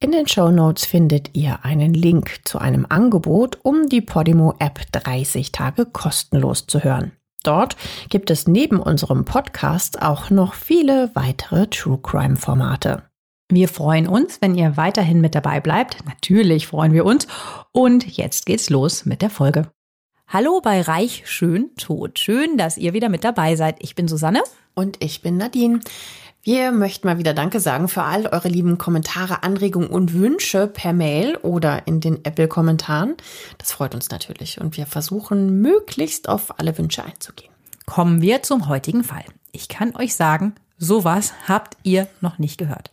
In 0.00 0.12
den 0.12 0.28
Show 0.28 0.52
Notes 0.52 0.86
findet 0.86 1.36
ihr 1.36 1.64
einen 1.64 1.92
Link 1.92 2.42
zu 2.44 2.60
einem 2.60 2.86
Angebot, 2.88 3.58
um 3.64 3.88
die 3.88 4.00
Podimo 4.00 4.54
App 4.60 4.80
30 4.92 5.50
Tage 5.50 5.86
kostenlos 5.86 6.68
zu 6.68 6.84
hören. 6.84 7.10
Dort 7.42 7.76
gibt 8.08 8.30
es 8.30 8.46
neben 8.46 8.78
unserem 8.78 9.24
Podcast 9.24 10.00
auch 10.00 10.30
noch 10.30 10.54
viele 10.54 11.10
weitere 11.14 11.66
True 11.66 11.98
Crime 12.00 12.36
Formate. 12.36 13.02
Wir 13.50 13.68
freuen 13.68 14.06
uns, 14.06 14.40
wenn 14.40 14.54
ihr 14.54 14.76
weiterhin 14.76 15.20
mit 15.20 15.34
dabei 15.34 15.58
bleibt. 15.58 15.96
Natürlich 16.06 16.68
freuen 16.68 16.92
wir 16.92 17.04
uns. 17.04 17.26
Und 17.72 18.06
jetzt 18.16 18.46
geht's 18.46 18.70
los 18.70 19.04
mit 19.04 19.20
der 19.20 19.30
Folge. 19.30 19.68
Hallo 20.28 20.60
bei 20.60 20.80
Reich 20.80 21.24
Schön 21.24 21.74
Tot. 21.74 22.20
Schön, 22.20 22.56
dass 22.56 22.78
ihr 22.78 22.92
wieder 22.92 23.08
mit 23.08 23.24
dabei 23.24 23.56
seid. 23.56 23.78
Ich 23.80 23.96
bin 23.96 24.06
Susanne. 24.06 24.42
Und 24.74 25.02
ich 25.02 25.22
bin 25.22 25.38
Nadine. 25.38 25.80
Wir 26.42 26.70
möchten 26.70 27.06
mal 27.06 27.18
wieder 27.18 27.34
Danke 27.34 27.58
sagen 27.58 27.88
für 27.88 28.04
all 28.04 28.26
eure 28.26 28.48
lieben 28.48 28.78
Kommentare, 28.78 29.42
Anregungen 29.42 29.88
und 29.88 30.14
Wünsche 30.14 30.68
per 30.68 30.92
Mail 30.92 31.36
oder 31.38 31.86
in 31.86 32.00
den 32.00 32.24
Apple-Kommentaren. 32.24 33.16
Das 33.58 33.72
freut 33.72 33.94
uns 33.94 34.08
natürlich 34.10 34.60
und 34.60 34.76
wir 34.76 34.86
versuchen 34.86 35.60
möglichst 35.60 36.28
auf 36.28 36.58
alle 36.58 36.78
Wünsche 36.78 37.04
einzugehen. 37.04 37.52
Kommen 37.86 38.22
wir 38.22 38.42
zum 38.42 38.68
heutigen 38.68 39.02
Fall. 39.02 39.24
Ich 39.50 39.68
kann 39.68 39.96
euch 39.96 40.14
sagen, 40.14 40.54
sowas 40.78 41.32
habt 41.48 41.76
ihr 41.82 42.06
noch 42.20 42.38
nicht 42.38 42.58
gehört. 42.58 42.92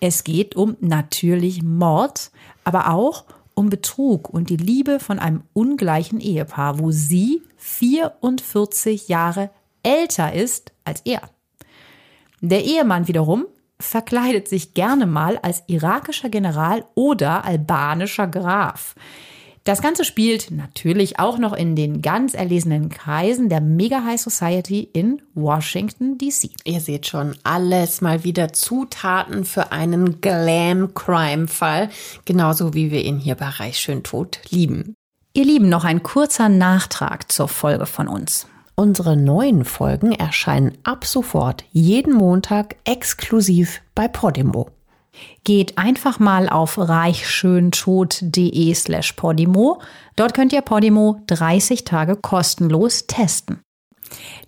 Es 0.00 0.24
geht 0.24 0.56
um 0.56 0.76
natürlich 0.80 1.62
Mord, 1.62 2.30
aber 2.64 2.90
auch 2.90 3.24
um 3.54 3.68
Betrug 3.68 4.30
und 4.30 4.48
die 4.48 4.56
Liebe 4.56 5.00
von 5.00 5.18
einem 5.18 5.42
ungleichen 5.52 6.18
Ehepaar, 6.18 6.78
wo 6.78 6.90
sie 6.90 7.42
44 7.58 9.08
Jahre 9.08 9.50
älter 9.82 10.32
ist 10.32 10.72
als 10.84 11.02
er. 11.02 11.20
Der 12.40 12.64
Ehemann 12.64 13.08
wiederum 13.08 13.46
verkleidet 13.78 14.48
sich 14.48 14.74
gerne 14.74 15.06
mal 15.06 15.38
als 15.38 15.62
irakischer 15.66 16.28
General 16.28 16.84
oder 16.94 17.44
albanischer 17.44 18.26
Graf. 18.26 18.94
Das 19.64 19.82
Ganze 19.82 20.06
spielt 20.06 20.50
natürlich 20.50 21.18
auch 21.18 21.36
noch 21.36 21.52
in 21.52 21.76
den 21.76 22.00
ganz 22.00 22.32
erlesenen 22.32 22.88
Kreisen 22.88 23.50
der 23.50 23.60
Mega 23.60 24.02
High 24.04 24.20
Society 24.20 24.88
in 24.94 25.20
Washington, 25.34 26.16
D.C. 26.16 26.50
Ihr 26.64 26.80
seht 26.80 27.06
schon, 27.06 27.36
alles 27.42 28.00
mal 28.00 28.24
wieder 28.24 28.54
Zutaten 28.54 29.44
für 29.44 29.70
einen 29.70 30.22
Glam-Crime-Fall, 30.22 31.90
genauso 32.24 32.72
wie 32.72 32.90
wir 32.90 33.04
ihn 33.04 33.18
hier 33.18 33.34
bei 33.34 33.48
Reich 33.48 33.78
Schön 33.78 34.02
Tot 34.02 34.40
lieben. 34.48 34.94
Ihr 35.34 35.44
Lieben, 35.44 35.68
noch 35.68 35.84
ein 35.84 36.02
kurzer 36.02 36.48
Nachtrag 36.48 37.30
zur 37.30 37.46
Folge 37.46 37.84
von 37.86 38.08
uns. 38.08 38.46
Unsere 38.80 39.14
neuen 39.14 39.66
Folgen 39.66 40.12
erscheinen 40.12 40.72
ab 40.84 41.04
sofort 41.04 41.64
jeden 41.70 42.14
Montag 42.14 42.76
exklusiv 42.84 43.82
bei 43.94 44.08
Podimo. 44.08 44.70
Geht 45.44 45.76
einfach 45.76 46.18
mal 46.18 46.48
auf 46.48 46.78
reichschöntod.de 46.78 48.72
slash 48.72 49.12
Podimo. 49.12 49.82
Dort 50.16 50.32
könnt 50.32 50.54
ihr 50.54 50.62
Podimo 50.62 51.20
30 51.26 51.84
Tage 51.84 52.16
kostenlos 52.16 53.06
testen. 53.06 53.60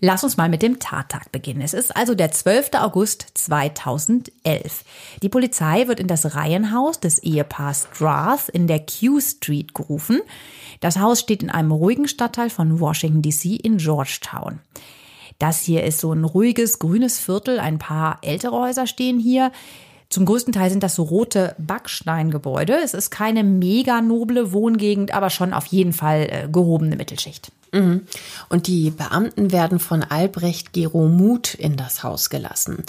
Lass 0.01 0.25
uns 0.25 0.37
mal 0.37 0.49
mit 0.49 0.63
dem 0.63 0.79
Tattag 0.79 1.31
beginnen. 1.33 1.61
Es 1.61 1.75
ist 1.75 1.97
also 1.97 2.15
der 2.15 2.31
12. 2.31 2.71
August 2.75 3.27
2011. 3.35 4.85
Die 5.23 5.29
Polizei 5.29 5.87
wird 5.89 6.01
in 6.01 6.09
das 6.09 6.35
Reihenhaus 6.35 7.01
des 7.01 7.21
Ehepaars 7.21 7.89
Strath 7.95 8.49
in 8.49 8.67
der 8.67 8.81
Q 8.81 9.21
Street 9.21 9.75
gerufen. 9.75 10.21
Das 10.81 10.99
Haus 10.99 11.21
steht 11.21 11.43
in 11.43 11.51
einem 11.51 11.73
ruhigen 11.73 12.09
Stadtteil 12.09 12.51
von 12.51 12.81
Washington 12.81 13.23
DC 13.23 13.65
in 13.65 13.79
Georgetown. 13.79 14.61
Das 15.39 15.61
hier 15.61 15.85
ist 15.85 16.01
so 16.01 16.13
ein 16.13 16.25
ruhiges, 16.25 16.79
grünes 16.79 17.19
Viertel. 17.19 17.59
Ein 17.59 17.79
paar 17.79 18.19
ältere 18.23 18.57
Häuser 18.57 18.87
stehen 18.87 19.19
hier. 19.19 19.53
Zum 20.13 20.27
größten 20.27 20.53
Teil 20.53 20.69
sind 20.69 20.83
das 20.83 20.95
so 20.95 21.05
rote 21.05 21.55
Backsteingebäude. 21.57 22.79
Es 22.85 22.93
ist 22.93 23.11
keine 23.11 23.43
mega 23.43 24.03
noble 24.03 24.53
Wohngegend, 24.53 25.15
aber 25.15 25.31
schon 25.31 25.55
auf 25.55 25.65
jeden 25.65 25.95
Fall 25.95 26.29
äh, 26.31 26.49
gehobene 26.53 26.97
Mittelschicht. 26.97 27.51
Mhm. 27.73 28.07
Und 28.51 28.67
die 28.67 28.91
Beamten 28.91 29.53
werden 29.53 29.79
von 29.79 30.03
Albrecht 30.03 30.75
Geromuth 30.75 31.55
in 31.55 31.79
das 31.79 32.03
Haus 32.03 32.29
gelassen. 32.29 32.85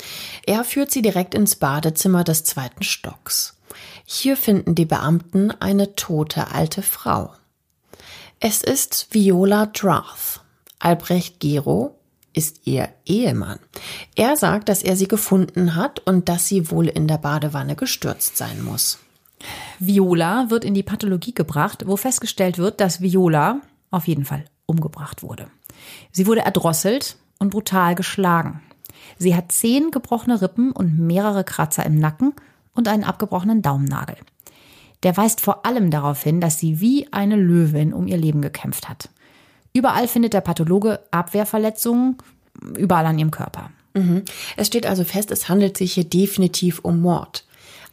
Er 0.46 0.66
führt 0.66 0.92
sie 0.92 1.02
direkt 1.02 1.34
ins 1.34 1.56
Badezimmer 1.56 2.26
des 2.26 2.44
zweiten 2.44 2.84
Stocks. 2.84 3.56
Hier 4.04 4.36
finden 4.36 4.76
die 4.76 4.84
Beamten 4.86 5.52
eine 5.52 5.96
tote 5.96 6.52
alte 6.52 6.82
Frau. 6.82 7.34
Es 8.42 8.62
ist 8.62 9.08
Viola 9.12 9.68
Drath. 9.68 10.42
Albrecht 10.78 11.40
Gero 11.40 11.96
ist 12.34 12.66
ihr 12.66 12.90
Ehemann. 13.06 13.60
Er 14.16 14.36
sagt, 14.36 14.70
dass 14.70 14.84
er 14.84 14.96
sie 14.96 15.08
gefunden 15.08 15.76
hat 15.76 16.00
und 16.00 16.30
dass 16.30 16.48
sie 16.48 16.72
wohl 16.72 16.88
in 16.88 17.08
der 17.08 17.18
Badewanne 17.18 17.76
gestürzt 17.76 18.38
sein 18.38 18.64
muss. 18.64 19.00
Viola 19.80 20.50
wird 20.50 20.66
in 20.66 20.74
die 20.74 20.84
Pathologie 20.84 21.34
gebracht, 21.34 21.84
wo 21.86 21.98
festgestellt 21.98 22.58
wird, 22.58 22.80
dass 22.80 23.02
Viola 23.02 23.62
auf 23.92 24.08
jeden 24.08 24.26
Fall 24.26 24.46
umgebracht 24.66 25.24
wurde. 25.24 25.48
Sie 26.12 26.28
wurde 26.28 26.42
erdrosselt 26.42 27.18
und 27.40 27.50
brutal 27.50 27.96
geschlagen. 27.96 28.62
Sie 29.18 29.36
hat 29.36 29.52
zehn 29.52 29.92
gebrochene 29.92 30.42
Rippen 30.42 30.72
und 30.72 30.98
mehrere 30.98 31.44
Kratzer 31.44 31.86
im 31.86 31.98
Nacken 31.98 32.34
und 32.74 32.88
einen 32.88 33.04
abgebrochenen 33.04 33.62
Daumennagel. 33.62 34.16
Der 35.04 35.18
weist 35.18 35.42
vor 35.42 35.66
allem 35.66 35.92
darauf 35.92 36.24
hin, 36.24 36.40
dass 36.40 36.60
sie 36.60 36.80
wie 36.80 37.12
eine 37.12 37.36
Löwin 37.36 37.94
um 37.94 38.08
ihr 38.08 38.18
Leben 38.18 38.42
gekämpft 38.42 38.88
hat. 38.88 39.10
Überall 39.74 40.08
findet 40.08 40.34
der 40.34 40.42
Pathologe 40.42 41.00
Abwehrverletzungen, 41.12 42.18
überall 42.78 43.08
an 43.08 43.20
ihrem 43.20 43.32
Körper. 43.32 43.72
Mhm. 43.94 44.24
Es 44.56 44.68
steht 44.68 44.86
also 44.86 45.04
fest, 45.04 45.32
es 45.32 45.50
handelt 45.50 45.78
sich 45.78 45.94
hier 45.94 46.04
definitiv 46.04 46.80
um 46.80 47.02
Mord. 47.02 47.44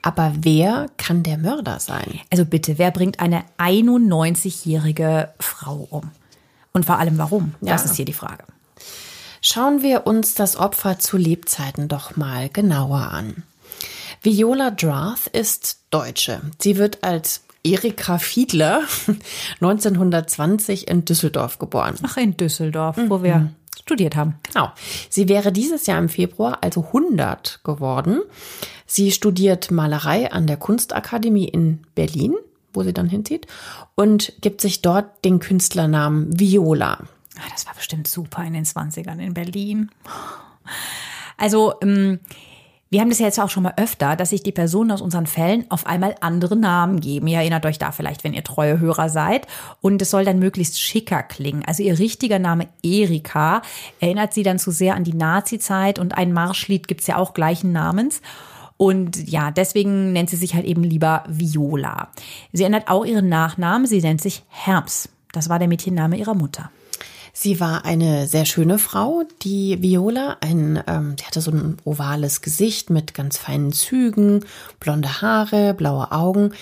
Aber 0.03 0.33
wer 0.41 0.87
kann 0.97 1.23
der 1.23 1.37
Mörder 1.37 1.79
sein? 1.79 2.21
Also 2.31 2.45
bitte, 2.45 2.79
wer 2.79 2.91
bringt 2.91 3.21
eine 3.21 3.45
91-jährige 3.59 5.31
Frau 5.39 5.87
um? 5.91 6.11
Und 6.73 6.87
vor 6.87 6.99
allem 6.99 7.19
warum? 7.19 7.55
Das 7.61 7.85
ja. 7.85 7.91
ist 7.91 7.97
hier 7.97 8.05
die 8.05 8.13
Frage. 8.13 8.45
Schauen 9.43 9.83
wir 9.83 10.07
uns 10.07 10.35
das 10.35 10.57
Opfer 10.57 10.99
zu 10.99 11.17
Lebzeiten 11.17 11.89
doch 11.89 12.17
mal 12.17 12.49
genauer 12.49 13.11
an. 13.11 13.43
Viola 14.23 14.71
Drath 14.71 15.27
ist 15.29 15.79
Deutsche. 15.91 16.43
Sie 16.59 16.77
wird 16.77 17.03
als 17.03 17.43
Erika 17.65 18.19
Fiedler 18.19 18.83
1920 19.61 20.89
in 20.89 21.05
Düsseldorf 21.05 21.59
geboren. 21.59 21.97
Ach, 22.03 22.17
in 22.17 22.37
Düsseldorf, 22.37 22.97
mhm. 22.97 23.11
wo 23.11 23.23
wir 23.23 23.53
studiert 23.79 24.17
haben. 24.17 24.35
Genau. 24.45 24.71
Sie 25.09 25.29
wäre 25.29 25.53
dieses 25.53 25.87
Jahr 25.87 25.99
im 25.99 26.09
Februar 26.09 26.59
also 26.63 26.85
100 26.87 27.61
geworden. 27.65 28.21
Sie 28.87 29.11
studiert 29.11 29.71
Malerei 29.71 30.31
an 30.31 30.47
der 30.47 30.57
Kunstakademie 30.57 31.49
in 31.49 31.81
Berlin, 31.95 32.35
wo 32.73 32.83
sie 32.83 32.93
dann 32.93 33.09
hinzieht, 33.09 33.47
und 33.95 34.33
gibt 34.41 34.61
sich 34.61 34.83
dort 34.83 35.25
den 35.25 35.39
Künstlernamen 35.39 36.39
Viola. 36.39 36.99
Ah, 37.37 37.49
das 37.53 37.67
war 37.67 37.75
bestimmt 37.75 38.07
super 38.07 38.45
in 38.45 38.53
den 38.53 38.65
20ern 38.65 39.19
in 39.19 39.35
Berlin. 39.35 39.91
Also, 41.37 41.75
ähm, 41.81 42.21
wir 42.91 43.01
haben 43.01 43.09
das 43.09 43.21
ja 43.21 43.27
jetzt 43.27 43.39
auch 43.39 43.51
schon 43.51 43.63
mal 43.63 43.75
öfter, 43.77 44.17
dass 44.17 44.31
sich 44.31 44.43
die 44.43 44.51
Personen 44.51 44.91
aus 44.91 45.01
unseren 45.01 45.27
Fällen 45.27 45.65
auf 45.71 45.87
einmal 45.87 46.17
andere 46.21 46.57
Namen 46.57 46.99
geben. 46.99 47.29
Ihr 47.29 47.39
erinnert 47.39 47.65
euch 47.65 47.79
da 47.79 47.93
vielleicht, 47.93 48.25
wenn 48.25 48.35
ihr 48.35 48.43
treue 48.43 48.81
Hörer 48.81 49.09
seid. 49.09 49.47
Und 49.81 50.03
es 50.03 50.11
soll 50.11 50.25
dann 50.25 50.41
möglichst 50.41 50.81
schicker 50.81 51.23
klingen. 51.23 51.63
Also 51.65 51.85
ihr 51.85 52.01
richtiger 52.01 52.41
Name 52.41 52.67
Erika 52.83 53.63
erinnert 54.01 54.35
sie 54.35 54.43
dann 54.43 54.59
zu 54.59 54.73
sehr 54.73 54.97
an 54.97 55.05
die 55.05 55.15
Nazi-Zeit 55.15 56.01
und 56.01 56.19
ein 56.19 56.33
Marschlied 56.33 56.89
gibt's 56.89 57.07
ja 57.07 57.17
auch 57.17 57.33
gleichen 57.33 57.71
Namens. 57.71 58.23
Und 58.77 59.29
ja, 59.29 59.53
deswegen 59.53 60.13
nennt 60.13 60.31
sie 60.31 60.37
sich 60.37 60.55
halt 60.55 60.65
eben 60.65 60.83
lieber 60.83 61.23
Viola. 61.29 62.09
Sie 62.53 62.65
ändert 62.65 62.89
auch 62.89 63.05
ihren 63.05 63.29
Nachnamen. 63.29 63.87
Sie 63.87 64.01
nennt 64.01 64.21
sich 64.21 64.43
Herbst. 64.49 65.11
Das 65.33 65.49
war 65.49 65.61
der 65.61 65.69
Mädchenname 65.69 66.17
ihrer 66.17 66.35
Mutter. 66.35 66.73
Sie 67.43 67.59
war 67.59 67.87
eine 67.87 68.27
sehr 68.27 68.45
schöne 68.45 68.79
Frau, 68.79 69.23
die 69.41 69.81
Viola. 69.81 70.37
Ein, 70.43 70.85
ähm, 70.87 71.17
sie 71.19 71.25
hatte 71.25 71.41
so 71.41 71.51
ein 71.51 71.79
ovales 71.85 72.43
Gesicht 72.43 72.91
mit 72.91 73.15
ganz 73.15 73.39
feinen 73.39 73.73
Zügen, 73.73 74.45
blonde 74.79 75.23
Haare, 75.23 75.73
blaue 75.73 76.13
Augen. 76.13 76.53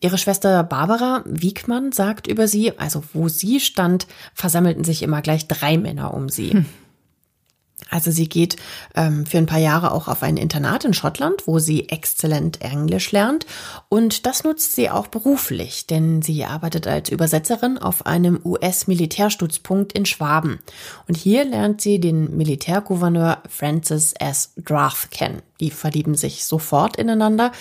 Ihre 0.00 0.18
Schwester 0.18 0.62
Barbara 0.62 1.22
Wiegmann 1.24 1.90
sagt 1.90 2.26
über 2.26 2.48
sie, 2.48 2.78
also 2.78 3.02
wo 3.14 3.28
sie 3.28 3.60
stand, 3.60 4.06
versammelten 4.34 4.84
sich 4.84 5.02
immer 5.02 5.22
gleich 5.22 5.48
drei 5.48 5.78
Männer 5.78 6.12
um 6.12 6.28
sie. 6.28 6.50
Hm. 6.50 6.66
Also 7.88 8.10
sie 8.10 8.28
geht 8.28 8.56
ähm, 8.94 9.26
für 9.26 9.38
ein 9.38 9.46
paar 9.46 9.60
Jahre 9.60 9.92
auch 9.92 10.08
auf 10.08 10.22
ein 10.22 10.36
Internat 10.36 10.84
in 10.84 10.92
Schottland, 10.92 11.46
wo 11.46 11.58
sie 11.58 11.88
exzellent 11.88 12.60
Englisch 12.60 13.12
lernt. 13.12 13.46
Und 13.88 14.26
das 14.26 14.42
nutzt 14.42 14.74
sie 14.74 14.90
auch 14.90 15.06
beruflich, 15.06 15.86
denn 15.86 16.20
sie 16.20 16.44
arbeitet 16.44 16.86
als 16.88 17.10
Übersetzerin 17.10 17.78
auf 17.78 18.04
einem 18.04 18.40
US-Militärstützpunkt 18.44 19.92
in 19.92 20.04
Schwaben. 20.04 20.58
Und 21.06 21.16
hier 21.16 21.44
lernt 21.44 21.80
sie 21.80 22.00
den 22.00 22.36
Militärgouverneur 22.36 23.42
Francis 23.48 24.12
S. 24.14 24.52
Drath 24.56 25.10
kennen. 25.10 25.42
Die 25.60 25.70
verlieben 25.70 26.16
sich 26.16 26.44
sofort 26.44 26.96
ineinander. 26.96 27.52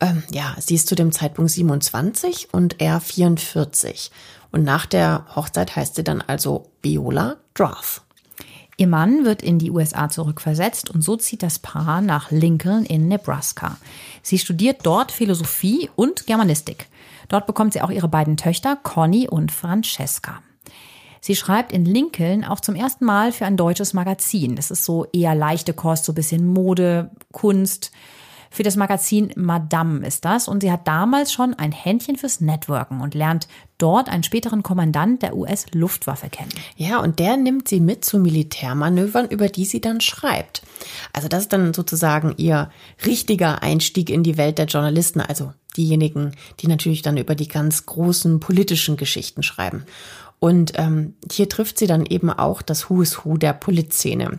Ähm, 0.00 0.22
ja, 0.30 0.56
sie 0.58 0.74
ist 0.74 0.88
zu 0.88 0.94
dem 0.94 1.12
Zeitpunkt 1.12 1.50
27 1.50 2.48
und 2.52 2.80
er 2.80 3.00
44. 3.00 4.10
Und 4.52 4.64
nach 4.64 4.86
der 4.86 5.26
Hochzeit 5.34 5.76
heißt 5.76 5.96
sie 5.96 6.04
dann 6.04 6.22
also 6.22 6.70
Viola 6.82 7.36
Drath. 7.54 8.05
Ihr 8.78 8.88
Mann 8.88 9.24
wird 9.24 9.42
in 9.42 9.58
die 9.58 9.70
USA 9.70 10.10
zurückversetzt 10.10 10.90
und 10.90 11.00
so 11.00 11.16
zieht 11.16 11.42
das 11.42 11.58
Paar 11.58 12.02
nach 12.02 12.30
Lincoln 12.30 12.84
in 12.84 13.08
Nebraska. 13.08 13.78
Sie 14.22 14.38
studiert 14.38 14.80
dort 14.82 15.12
Philosophie 15.12 15.88
und 15.96 16.26
Germanistik. 16.26 16.88
Dort 17.28 17.46
bekommt 17.46 17.72
sie 17.72 17.80
auch 17.80 17.90
ihre 17.90 18.08
beiden 18.08 18.36
Töchter 18.36 18.76
Conny 18.76 19.28
und 19.28 19.50
Francesca. 19.50 20.42
Sie 21.22 21.36
schreibt 21.36 21.72
in 21.72 21.86
Lincoln 21.86 22.44
auch 22.44 22.60
zum 22.60 22.74
ersten 22.74 23.06
Mal 23.06 23.32
für 23.32 23.46
ein 23.46 23.56
deutsches 23.56 23.94
Magazin. 23.94 24.56
Das 24.56 24.70
ist 24.70 24.84
so 24.84 25.06
eher 25.06 25.34
leichte 25.34 25.72
Kost, 25.72 26.04
so 26.04 26.12
bisschen 26.12 26.46
Mode, 26.46 27.10
Kunst 27.32 27.92
für 28.56 28.62
das 28.62 28.76
Magazin 28.76 29.34
Madame 29.36 30.06
ist 30.06 30.24
das. 30.24 30.48
Und 30.48 30.62
sie 30.62 30.72
hat 30.72 30.88
damals 30.88 31.30
schon 31.30 31.52
ein 31.52 31.72
Händchen 31.72 32.16
fürs 32.16 32.40
Networken 32.40 33.02
und 33.02 33.14
lernt 33.14 33.48
dort 33.76 34.08
einen 34.08 34.22
späteren 34.22 34.62
Kommandant 34.62 35.20
der 35.20 35.36
US-Luftwaffe 35.36 36.30
kennen. 36.30 36.48
Ja, 36.74 37.00
und 37.00 37.18
der 37.18 37.36
nimmt 37.36 37.68
sie 37.68 37.80
mit 37.80 38.02
zu 38.02 38.18
Militärmanövern, 38.18 39.28
über 39.28 39.48
die 39.48 39.66
sie 39.66 39.82
dann 39.82 40.00
schreibt. 40.00 40.62
Also 41.12 41.28
das 41.28 41.42
ist 41.42 41.52
dann 41.52 41.74
sozusagen 41.74 42.32
ihr 42.38 42.70
richtiger 43.04 43.62
Einstieg 43.62 44.08
in 44.08 44.22
die 44.22 44.38
Welt 44.38 44.56
der 44.56 44.66
Journalisten, 44.66 45.20
also 45.20 45.52
diejenigen, 45.76 46.32
die 46.60 46.68
natürlich 46.68 47.02
dann 47.02 47.18
über 47.18 47.34
die 47.34 47.48
ganz 47.48 47.84
großen 47.84 48.40
politischen 48.40 48.96
Geschichten 48.96 49.42
schreiben. 49.42 49.84
Und 50.38 50.72
ähm, 50.76 51.12
hier 51.30 51.50
trifft 51.50 51.78
sie 51.78 51.86
dann 51.86 52.06
eben 52.06 52.30
auch 52.30 52.62
das 52.62 52.88
Who 52.88 53.02
is 53.02 53.22
Who 53.22 53.36
der 53.36 53.52
Polizszene. 53.52 54.38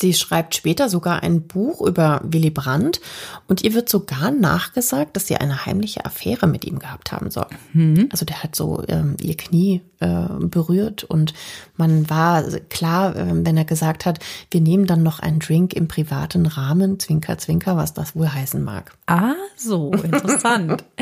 Sie 0.00 0.14
schreibt 0.14 0.54
später 0.54 0.88
sogar 0.88 1.24
ein 1.24 1.46
Buch 1.46 1.80
über 1.80 2.20
Willy 2.22 2.50
Brandt 2.50 3.00
und 3.48 3.62
ihr 3.62 3.74
wird 3.74 3.88
sogar 3.88 4.30
nachgesagt, 4.30 5.16
dass 5.16 5.26
sie 5.26 5.36
eine 5.36 5.66
heimliche 5.66 6.04
Affäre 6.04 6.46
mit 6.46 6.64
ihm 6.64 6.78
gehabt 6.78 7.10
haben 7.10 7.30
soll. 7.30 7.46
Mhm. 7.72 8.08
Also 8.12 8.24
der 8.24 8.42
hat 8.42 8.54
so 8.54 8.84
ähm, 8.86 9.16
ihr 9.20 9.36
Knie 9.36 9.82
äh, 9.98 10.26
berührt 10.40 11.02
und 11.02 11.34
man 11.76 12.08
war 12.08 12.44
klar, 12.68 13.16
äh, 13.16 13.26
wenn 13.28 13.56
er 13.56 13.64
gesagt 13.64 14.06
hat, 14.06 14.20
wir 14.52 14.60
nehmen 14.60 14.86
dann 14.86 15.02
noch 15.02 15.18
einen 15.18 15.40
Drink 15.40 15.74
im 15.74 15.88
privaten 15.88 16.46
Rahmen, 16.46 17.00
Zwinker, 17.00 17.38
Zwinker, 17.38 17.76
was 17.76 17.92
das 17.94 18.14
wohl 18.14 18.32
heißen 18.32 18.62
mag. 18.62 18.92
Ah, 19.06 19.34
so 19.56 19.90
interessant. 19.90 20.84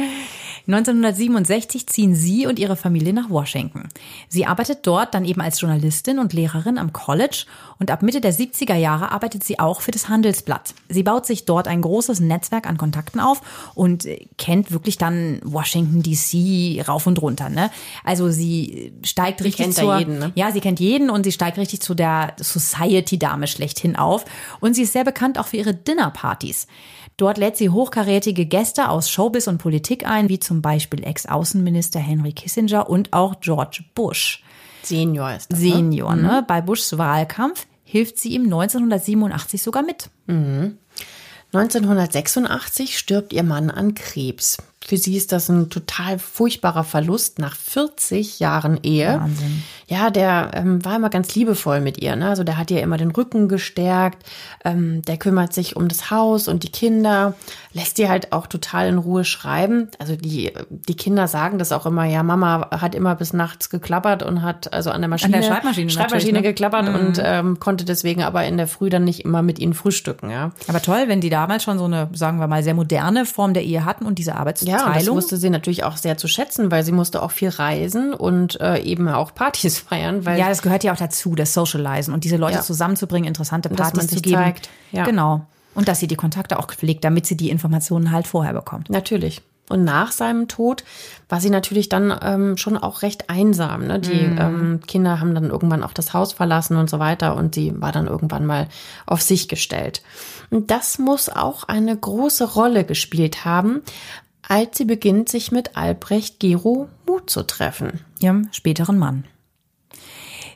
1967 0.68 1.86
ziehen 1.86 2.14
sie 2.16 2.46
und 2.46 2.58
ihre 2.58 2.74
Familie 2.74 3.12
nach 3.12 3.30
Washington. 3.30 3.88
Sie 4.28 4.46
arbeitet 4.46 4.80
dort 4.82 5.14
dann 5.14 5.24
eben 5.24 5.40
als 5.40 5.60
Journalistin 5.60 6.18
und 6.18 6.32
Lehrerin 6.32 6.78
am 6.78 6.92
College 6.92 7.44
und 7.78 7.90
ab 7.92 8.02
Mitte 8.02 8.20
der 8.20 8.34
70er 8.34 8.74
Jahre 8.74 8.85
arbeitet 8.94 9.44
sie 9.44 9.58
auch 9.58 9.80
für 9.80 9.90
das 9.90 10.08
Handelsblatt. 10.08 10.74
Sie 10.88 11.02
baut 11.02 11.26
sich 11.26 11.44
dort 11.44 11.68
ein 11.68 11.82
großes 11.82 12.20
Netzwerk 12.20 12.66
an 12.66 12.78
Kontakten 12.78 13.20
auf 13.20 13.40
und 13.74 14.06
kennt 14.38 14.70
wirklich 14.70 14.98
dann 14.98 15.40
Washington 15.44 16.02
DC 16.02 16.86
rauf 16.88 17.06
und 17.06 17.20
runter. 17.20 17.48
Ne? 17.48 17.70
Also 18.04 18.30
sie 18.30 18.92
steigt 19.02 19.42
richtig 19.42 19.64
kennt 19.64 19.74
zur, 19.74 19.98
jeden, 19.98 20.18
ne? 20.18 20.32
ja, 20.34 20.52
sie 20.52 20.60
kennt 20.60 20.80
jeden 20.80 21.10
und 21.10 21.24
sie 21.24 21.32
steigt 21.32 21.58
richtig 21.58 21.80
zu 21.80 21.94
der 21.94 22.34
Society-Dame 22.38 23.46
schlechthin 23.46 23.96
auf. 23.96 24.24
Und 24.60 24.74
sie 24.74 24.82
ist 24.82 24.92
sehr 24.92 25.04
bekannt 25.04 25.38
auch 25.38 25.46
für 25.46 25.56
ihre 25.56 25.74
Dinnerpartys. 25.74 26.66
Dort 27.16 27.38
lädt 27.38 27.56
sie 27.56 27.70
hochkarätige 27.70 28.44
Gäste 28.44 28.90
aus 28.90 29.08
Showbiz 29.08 29.46
und 29.46 29.58
Politik 29.58 30.06
ein, 30.06 30.28
wie 30.28 30.38
zum 30.38 30.60
Beispiel 30.60 31.02
Ex-Außenminister 31.02 31.98
Henry 31.98 32.32
Kissinger 32.32 32.90
und 32.90 33.14
auch 33.14 33.40
George 33.40 33.84
Bush. 33.94 34.42
Senior 34.82 35.32
ist 35.32 35.50
das. 35.50 35.58
Ne? 35.58 35.70
Senior, 35.70 36.14
ne? 36.14 36.22
ne? 36.22 36.44
Bei 36.46 36.60
Bushs 36.60 36.98
Wahlkampf 36.98 37.66
hilft 37.86 38.18
sie 38.18 38.30
ihm 38.30 38.44
1987 38.44 39.62
sogar 39.62 39.82
mit. 39.82 40.10
Mhm. 40.26 40.76
1986 41.52 42.98
stirbt 42.98 43.32
ihr 43.32 43.44
Mann 43.44 43.70
an 43.70 43.94
Krebs. 43.94 44.58
Für 44.86 44.96
sie 44.96 45.16
ist 45.16 45.32
das 45.32 45.48
ein 45.48 45.68
total 45.68 46.20
furchtbarer 46.20 46.84
Verlust 46.84 47.40
nach 47.40 47.56
40 47.56 48.38
Jahren 48.38 48.78
Ehe. 48.84 49.18
Wahnsinn. 49.20 49.64
Ja, 49.88 50.10
der 50.10 50.52
ähm, 50.54 50.84
war 50.84 50.94
immer 50.94 51.10
ganz 51.10 51.34
liebevoll 51.34 51.80
mit 51.80 52.00
ihr. 52.02 52.14
Ne? 52.14 52.28
Also 52.28 52.44
der 52.44 52.56
hat 52.56 52.70
ihr 52.70 52.82
immer 52.82 52.96
den 52.96 53.10
Rücken 53.10 53.48
gestärkt. 53.48 54.24
Ähm, 54.64 55.02
der 55.02 55.16
kümmert 55.16 55.52
sich 55.52 55.74
um 55.74 55.88
das 55.88 56.10
Haus 56.12 56.46
und 56.46 56.62
die 56.62 56.70
Kinder, 56.70 57.34
lässt 57.72 57.98
ihr 57.98 58.08
halt 58.08 58.32
auch 58.32 58.46
total 58.46 58.88
in 58.88 58.98
Ruhe 58.98 59.24
schreiben. 59.24 59.88
Also 59.98 60.14
die, 60.16 60.52
die 60.70 60.96
Kinder 60.96 61.26
sagen 61.28 61.58
das 61.58 61.72
auch 61.72 61.84
immer, 61.86 62.04
ja, 62.04 62.22
Mama 62.22 62.70
hat 62.70 62.94
immer 62.94 63.14
bis 63.16 63.32
nachts 63.32 63.70
geklappert 63.70 64.22
und 64.22 64.42
hat 64.42 64.72
also 64.72 64.90
an 64.90 65.00
der 65.02 65.08
Maschine, 65.08 65.36
an 65.36 65.42
der 65.42 65.48
Schreibmaschine, 65.48 65.90
Schreibmaschine 65.90 66.38
ne? 66.38 66.42
geklappert 66.42 66.88
mhm. 66.88 66.94
und 66.94 67.20
ähm, 67.22 67.60
konnte 67.60 67.84
deswegen 67.84 68.22
aber 68.22 68.44
in 68.44 68.56
der 68.56 68.66
Früh 68.66 68.88
dann 68.88 69.04
nicht 69.04 69.24
immer 69.24 69.42
mit 69.42 69.58
ihnen 69.58 69.74
frühstücken. 69.74 70.30
Ja. 70.30 70.52
Aber 70.68 70.80
toll, 70.80 71.04
wenn 71.06 71.20
die 71.20 71.30
damals 71.30 71.64
schon 71.64 71.78
so 71.78 71.84
eine, 71.84 72.08
sagen 72.12 72.38
wir 72.38 72.46
mal, 72.46 72.62
sehr 72.62 72.74
moderne 72.74 73.26
Form 73.26 73.52
der 73.52 73.64
Ehe 73.64 73.84
hatten 73.84 74.06
und 74.06 74.18
diese 74.18 74.36
Arbeitsteilung. 74.36 74.75
Ja, 74.75 74.75
das 74.76 75.08
wusste 75.08 75.36
sie 75.36 75.50
natürlich 75.50 75.84
auch 75.84 75.96
sehr 75.96 76.16
zu 76.16 76.28
schätzen, 76.28 76.70
weil 76.70 76.82
sie 76.84 76.92
musste 76.92 77.22
auch 77.22 77.30
viel 77.30 77.48
reisen 77.48 78.14
und 78.14 78.60
äh, 78.60 78.78
eben 78.80 79.08
auch 79.08 79.34
Partys 79.34 79.78
feiern. 79.88 80.24
Weil 80.24 80.38
ja, 80.38 80.48
das 80.48 80.62
gehört 80.62 80.84
ja 80.84 80.92
auch 80.92 80.98
dazu, 80.98 81.34
das 81.34 81.54
Socializen 81.54 82.12
und 82.14 82.24
diese 82.24 82.36
Leute 82.36 82.56
ja. 82.56 82.62
zusammenzubringen, 82.62 83.28
interessante 83.28 83.68
Partys 83.68 84.08
zu 84.08 84.20
geben. 84.20 84.36
Zeigt. 84.36 84.68
Ja. 84.92 85.04
Genau. 85.04 85.46
Und 85.74 85.88
dass 85.88 86.00
sie 86.00 86.06
die 86.06 86.16
Kontakte 86.16 86.58
auch 86.58 86.68
pflegt, 86.68 87.04
damit 87.04 87.26
sie 87.26 87.36
die 87.36 87.50
Informationen 87.50 88.10
halt 88.10 88.26
vorher 88.26 88.54
bekommt. 88.54 88.88
Natürlich. 88.88 89.42
Und 89.68 89.84
nach 89.84 90.12
seinem 90.12 90.46
Tod 90.46 90.84
war 91.28 91.40
sie 91.40 91.50
natürlich 91.50 91.88
dann 91.88 92.16
ähm, 92.22 92.56
schon 92.56 92.78
auch 92.78 93.02
recht 93.02 93.28
einsam. 93.30 93.86
Ne? 93.86 93.98
Die 93.98 94.28
mm. 94.28 94.38
ähm, 94.38 94.80
Kinder 94.86 95.18
haben 95.18 95.34
dann 95.34 95.50
irgendwann 95.50 95.82
auch 95.82 95.92
das 95.92 96.12
Haus 96.12 96.32
verlassen 96.32 96.76
und 96.76 96.88
so 96.88 97.00
weiter 97.00 97.34
und 97.34 97.56
sie 97.56 97.72
war 97.80 97.90
dann 97.90 98.06
irgendwann 98.06 98.46
mal 98.46 98.68
auf 99.06 99.22
sich 99.22 99.48
gestellt. 99.48 100.02
Und 100.50 100.70
das 100.70 100.98
muss 100.98 101.28
auch 101.28 101.64
eine 101.64 101.96
große 101.96 102.54
Rolle 102.54 102.84
gespielt 102.84 103.44
haben, 103.44 103.82
als 104.48 104.78
sie 104.78 104.84
beginnt, 104.84 105.28
sich 105.28 105.52
mit 105.52 105.76
Albrecht 105.76 106.40
Gero 106.40 106.88
Muth 107.06 107.30
zu 107.30 107.42
treffen. 107.42 108.04
Ihrem 108.20 108.48
späteren 108.52 108.98
Mann. 108.98 109.24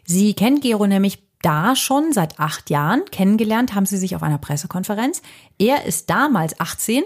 Sie 0.04 0.34
kennt 0.34 0.62
Gero 0.62 0.86
nämlich 0.86 1.22
da 1.42 1.74
schon 1.74 2.12
seit 2.12 2.38
acht 2.38 2.70
Jahren. 2.70 3.04
Kennengelernt 3.10 3.74
haben 3.74 3.86
sie 3.86 3.96
sich 3.96 4.14
auf 4.14 4.22
einer 4.22 4.38
Pressekonferenz. 4.38 5.22
Er 5.58 5.84
ist 5.84 6.10
damals 6.10 6.58
18 6.60 7.04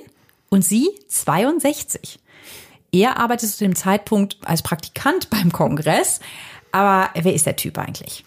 und 0.51 0.65
sie 0.65 0.91
62. 1.09 2.19
Er 2.93 3.19
arbeitet 3.19 3.51
zu 3.51 3.65
dem 3.65 3.75
Zeitpunkt 3.75 4.39
als 4.45 4.63
Praktikant 4.63 5.31
beim 5.31 5.53
Kongress. 5.53 6.21
Aber 6.73 7.11
wer 7.15 7.35
ist 7.35 7.47
der 7.47 7.57
Typ 7.57 7.79
eigentlich? 7.79 8.25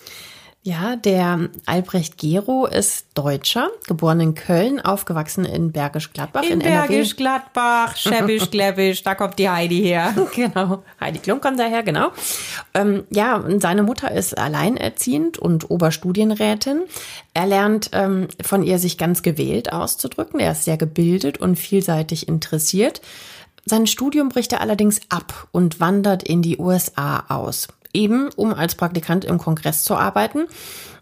Ja, 0.67 0.97
der 0.97 1.47
Albrecht 1.65 2.17
Gero 2.17 2.65
ist 2.65 3.05
Deutscher, 3.13 3.69
geboren 3.87 4.19
in 4.19 4.35
Köln, 4.35 4.81
aufgewachsen 4.81 5.45
in 5.45 5.71
Bergisch 5.71 6.11
Gladbach. 6.11 6.43
In, 6.43 6.59
in 6.59 6.59
Bergisch 6.59 7.15
Gladbach, 7.15 7.95
Schäbisch 7.95 8.49
Gläbisch, 8.51 9.01
da 9.01 9.15
kommt 9.15 9.39
die 9.39 9.49
Heidi 9.49 9.79
her. 9.79 10.13
Genau, 10.35 10.83
Heidi 10.99 11.19
Klum 11.19 11.39
kommt 11.39 11.57
daher, 11.57 11.83
genau. 11.83 12.09
Ähm, 12.73 13.05
ja, 13.11 13.41
seine 13.59 13.81
Mutter 13.81 14.11
ist 14.11 14.37
alleinerziehend 14.37 15.37
und 15.37 15.71
Oberstudienrätin. 15.71 16.81
Er 17.33 17.47
lernt 17.47 17.91
ähm, 17.93 18.27
von 18.43 18.61
ihr, 18.61 18.77
sich 18.77 18.97
ganz 18.97 19.21
gewählt 19.21 19.71
auszudrücken. 19.71 20.41
Er 20.41 20.51
ist 20.51 20.65
sehr 20.65 20.75
gebildet 20.75 21.37
und 21.37 21.55
vielseitig 21.55 22.27
interessiert. 22.27 22.99
Sein 23.69 23.87
Studium 23.87 24.29
bricht 24.29 24.51
er 24.53 24.61
allerdings 24.61 24.99
ab 25.07 25.47
und 25.51 25.79
wandert 25.79 26.23
in 26.23 26.41
die 26.41 26.57
USA 26.57 27.23
aus 27.29 27.67
eben 27.97 28.29
um 28.35 28.53
als 28.53 28.75
Praktikant 28.75 29.25
im 29.25 29.39
Kongress 29.39 29.83
zu 29.83 29.95
arbeiten. 29.95 30.45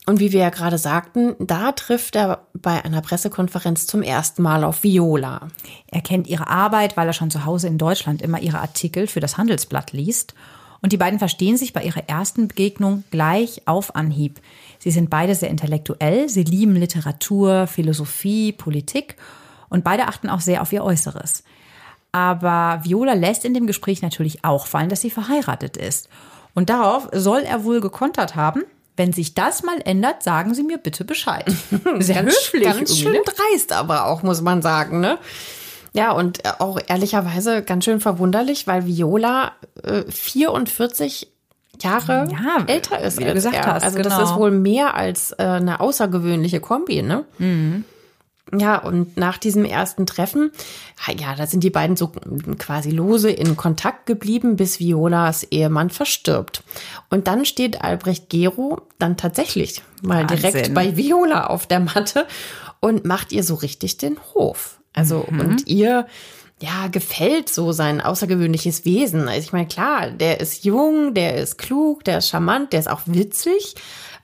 Und 0.08 0.20
wie 0.20 0.32
wir 0.32 0.42
ja 0.42 0.50
gerade 0.50 0.78
sagten, 0.78 1.36
da 1.40 1.72
trifft 1.72 2.16
er 2.16 2.46
bei 2.54 2.86
einer 2.86 3.02
Pressekonferenz 3.02 3.88
zum 3.88 4.04
ersten 4.04 4.44
Mal 4.44 4.64
auf 4.64 4.84
Viola. 4.84 5.48
Er 5.92 6.02
kennt 6.02 6.28
ihre 6.28 6.48
Arbeit, 6.48 6.96
weil 6.96 7.08
er 7.08 7.14
schon 7.14 7.32
zu 7.32 7.46
Hause 7.46 7.68
in 7.68 7.80
Deutschland 7.80 8.22
immer 8.22 8.40
ihre 8.40 8.60
Artikel 8.60 9.08
für 9.08 9.20
das 9.20 9.38
Handelsblatt 9.38 9.94
liest. 9.94 10.36
Und 10.82 10.94
die 10.94 10.98
beiden 10.98 11.18
verstehen 11.18 11.58
sich 11.58 11.74
bei 11.74 11.82
ihrer 11.82 12.08
ersten 12.08 12.48
Begegnung 12.48 13.04
gleich 13.10 13.64
auf 13.66 13.96
Anhieb. 13.96 14.40
Sie 14.78 14.92
sind 14.92 15.10
beide 15.10 15.34
sehr 15.34 15.50
intellektuell, 15.50 16.30
sie 16.30 16.44
lieben 16.44 16.76
Literatur, 16.76 17.66
Philosophie, 17.66 18.52
Politik 18.52 19.16
und 19.70 19.84
beide 19.84 20.08
achten 20.08 20.30
auch 20.30 20.42
sehr 20.42 20.62
auf 20.62 20.72
ihr 20.72 20.84
Äußeres. 20.84 21.44
Aber 22.12 22.82
Viola 22.84 23.14
lässt 23.14 23.44
in 23.44 23.56
dem 23.56 23.66
Gespräch 23.66 24.04
natürlich 24.04 24.46
auch 24.46 24.68
fallen, 24.68 24.90
dass 24.90 25.02
sie 25.02 25.10
verheiratet 25.10 25.76
ist. 25.76 26.08
Und 26.56 26.70
darauf 26.72 27.10
soll 27.12 27.42
er 27.42 27.64
wohl 27.64 27.80
gekontert 27.82 28.36
haben. 28.36 28.64
Wenn 28.98 29.12
sich 29.14 29.36
das 29.36 29.62
mal 29.62 29.78
ändert, 29.84 30.24
sagen 30.24 30.54
Sie 30.56 30.64
mir 30.64 30.78
bitte 30.78 31.04
Bescheid. 31.04 31.46
Sehr 32.00 32.24
ganz, 32.24 32.34
höflich. 32.34 32.64
Ganz 32.64 32.98
schön 32.98 33.12
ne? 33.12 33.20
dreist 33.26 33.74
aber 33.74 34.06
auch, 34.06 34.24
muss 34.24 34.42
man 34.42 34.62
sagen, 34.62 35.02
ne? 35.02 35.18
Ja, 35.92 36.12
und 36.12 36.40
auch 36.62 36.80
ehrlicherweise 36.88 37.62
ganz 37.62 37.84
schön 37.86 38.00
verwunderlich, 38.00 38.68
weil 38.68 38.86
Viola 38.86 39.52
äh, 39.84 40.04
44 40.10 41.30
Jahre 41.82 42.28
Ja, 42.32 42.64
älter 42.68 43.00
ist 43.02 43.18
wie 43.18 43.24
du 43.24 43.30
als 43.32 43.36
gesagt 43.44 43.56
er. 43.58 43.66
hast, 43.74 43.84
Also 43.84 43.98
genau. 43.98 44.10
das 44.18 44.30
ist 44.32 44.36
wohl 44.38 44.52
mehr 44.52 44.96
als 44.96 45.34
äh, 45.34 45.44
eine 45.44 45.82
außergewöhnliche 45.82 46.62
Kombi, 46.62 47.02
ne? 47.02 47.26
Ja, 48.56 48.78
und 48.78 49.18
nach 49.18 49.40
diesem 49.40 49.66
ersten 49.66 50.06
Treffen, 50.06 50.52
ja, 51.20 51.36
da 51.36 51.48
sind 51.48 51.64
die 51.64 51.72
beiden 51.72 51.96
so 51.98 52.12
quasi 52.60 52.92
lose 52.92 53.32
in 53.32 53.58
Kontakt 53.58 54.06
geblieben, 54.06 54.56
bis 54.56 54.80
Violas 54.80 55.44
Ehemann 55.50 55.90
verstirbt. 55.90 56.64
Und 57.10 57.28
dann 57.28 57.46
steht 57.46 57.82
Albrecht 57.82 58.30
Gero 58.30 58.82
dann 59.00 59.18
tatsächlich 59.18 59.82
mal 60.04 60.22
Wahnsinn. 60.30 60.38
direkt 60.38 60.74
bei 60.76 60.96
Viola 60.96 61.48
auf 61.48 61.66
der 61.66 61.80
Matte 61.80 62.28
und 62.82 63.04
macht 63.04 63.32
ihr 63.32 63.44
so 63.44 63.56
richtig 63.56 63.98
den 63.98 64.18
Hof. 64.36 64.80
Also, 64.94 65.26
Mhm. 65.28 65.40
und 65.40 65.68
ihr, 65.68 66.06
ja, 66.62 66.88
gefällt 66.92 67.50
so 67.50 67.72
sein 67.72 68.00
außergewöhnliches 68.00 68.86
Wesen. 68.86 69.28
Also 69.28 69.42
ich 69.42 69.54
meine, 69.54 69.68
klar, 69.68 70.12
der 70.12 70.40
ist 70.40 70.64
jung, 70.64 71.14
der 71.16 71.36
ist 71.36 71.58
klug, 71.58 72.04
der 72.04 72.20
ist 72.20 72.30
charmant, 72.30 72.74
der 72.74 72.80
ist 72.80 72.90
auch 72.90 73.02
witzig. 73.06 73.74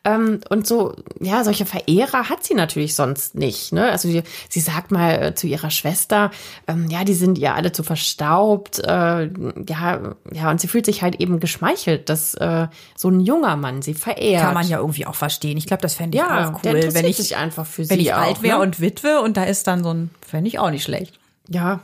Ähm, 0.04 0.40
und 0.50 0.66
so, 0.66 0.96
ja, 1.20 1.44
solche 1.44 1.68
Verehrer 1.68 2.28
hat 2.28 2.44
sie 2.44 2.56
natürlich 2.56 2.96
sonst 2.96 3.36
nicht. 3.36 3.72
Ne? 3.72 3.92
Also 3.92 4.10
sie, 4.10 4.24
sie 4.50 4.60
sagt 4.60 4.92
mal 4.92 5.22
äh, 5.22 5.36
zu 5.36 5.46
ihrer 5.46 5.70
Schwester, 5.70 6.32
ähm, 6.68 6.90
ja, 6.90 7.04
die 7.04 7.14
sind 7.14 7.38
ihr 7.38 7.54
alle 7.54 7.72
zu 7.72 7.84
verstaubt. 7.84 8.80
Äh, 8.80 9.30
ja, 9.68 10.16
ja, 10.32 10.50
und 10.50 10.60
sie 10.60 10.68
fühlt 10.68 10.88
sich 10.88 11.04
halt 11.04 11.22
eben 11.22 11.40
geschmeichelt, 11.40 12.10
dass 12.10 12.34
äh, 12.34 12.68
so 12.96 13.10
ein 13.10 13.20
junger 13.20 13.56
Mann 13.58 13.84
sie 13.84 13.94
verehrt. 13.94 14.44
Kann 14.44 14.56
man 14.56 14.68
ja 14.68 14.80
irgendwie 14.80 15.06
auch 15.06 15.16
verstehen. 15.16 15.58
Ich 15.58 15.68
glaube, 15.68 15.84
das 15.84 15.94
fände 15.94 16.18
ich 16.18 16.24
ja, 16.24 16.50
auch 16.50 16.64
cool, 16.64 16.94
wenn 16.94 17.06
ich, 17.06 17.18
sich 17.18 17.38
einfach 17.38 17.68
für 17.68 17.88
wenn 17.88 18.00
ich 18.00 18.14
alt 18.14 18.42
wäre 18.42 18.58
ne? 18.58 18.64
und 18.64 18.80
Witwe 18.82 19.22
und 19.22 19.38
da 19.38 19.44
ist 19.44 19.68
dann 19.68 19.84
so 19.84 19.94
ein, 19.94 20.10
fände 20.28 20.48
ich 20.48 20.58
auch 20.58 20.72
nicht 20.72 20.84
schlecht. 20.84 21.20
ja, 21.48 21.82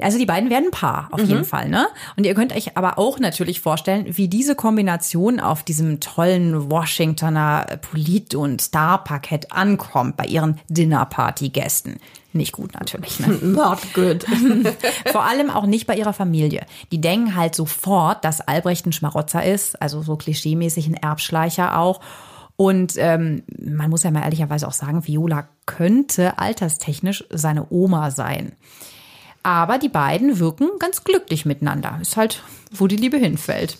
Also 0.00 0.18
die 0.18 0.26
beiden 0.26 0.50
werden 0.50 0.66
ein 0.66 0.70
Paar, 0.70 1.08
auf 1.10 1.22
jeden 1.22 1.44
Fall, 1.44 1.68
ne? 1.68 1.86
Und 2.16 2.24
ihr 2.24 2.34
könnt 2.34 2.54
euch 2.54 2.76
aber 2.76 2.98
auch 2.98 3.18
natürlich 3.18 3.60
vorstellen, 3.60 4.06
wie 4.08 4.28
diese 4.28 4.54
Kombination 4.54 5.40
auf 5.40 5.62
diesem 5.62 6.00
tollen 6.00 6.70
Washingtoner 6.70 7.78
Polit- 7.80 8.34
und 8.34 8.60
Star-Parkett 8.60 9.52
ankommt 9.52 10.16
bei 10.16 10.26
ihren 10.26 10.60
Dinnerparty-Gästen. 10.68 11.98
Nicht 12.34 12.52
gut 12.52 12.74
natürlich, 12.74 13.20
ne? 13.20 13.28
not 13.42 13.78
good. 13.94 14.26
Vor 15.12 15.24
allem 15.24 15.50
auch 15.50 15.66
nicht 15.66 15.86
bei 15.86 15.96
ihrer 15.96 16.12
Familie. 16.12 16.66
Die 16.90 17.00
denken 17.00 17.36
halt 17.36 17.54
sofort, 17.54 18.24
dass 18.24 18.40
Albrecht 18.40 18.86
ein 18.86 18.92
Schmarotzer 18.92 19.44
ist, 19.44 19.80
also 19.80 20.02
so 20.02 20.16
klischeemäßig 20.16 20.88
ein 20.88 20.94
Erbschleicher 20.94 21.78
auch. 21.78 22.00
Und 22.56 22.94
ähm, 22.98 23.44
man 23.58 23.88
muss 23.88 24.02
ja 24.02 24.10
mal 24.10 24.22
ehrlicherweise 24.22 24.66
auch 24.66 24.72
sagen, 24.72 25.06
Viola 25.06 25.48
könnte 25.66 26.38
alterstechnisch 26.38 27.24
seine 27.30 27.66
Oma 27.70 28.10
sein. 28.10 28.52
Aber 29.44 29.78
die 29.78 29.90
beiden 29.90 30.40
wirken 30.40 30.70
ganz 30.80 31.04
glücklich 31.04 31.44
miteinander. 31.44 31.98
Ist 32.02 32.16
halt, 32.16 32.42
wo 32.72 32.88
die 32.88 32.96
Liebe 32.96 33.18
hinfällt. 33.18 33.78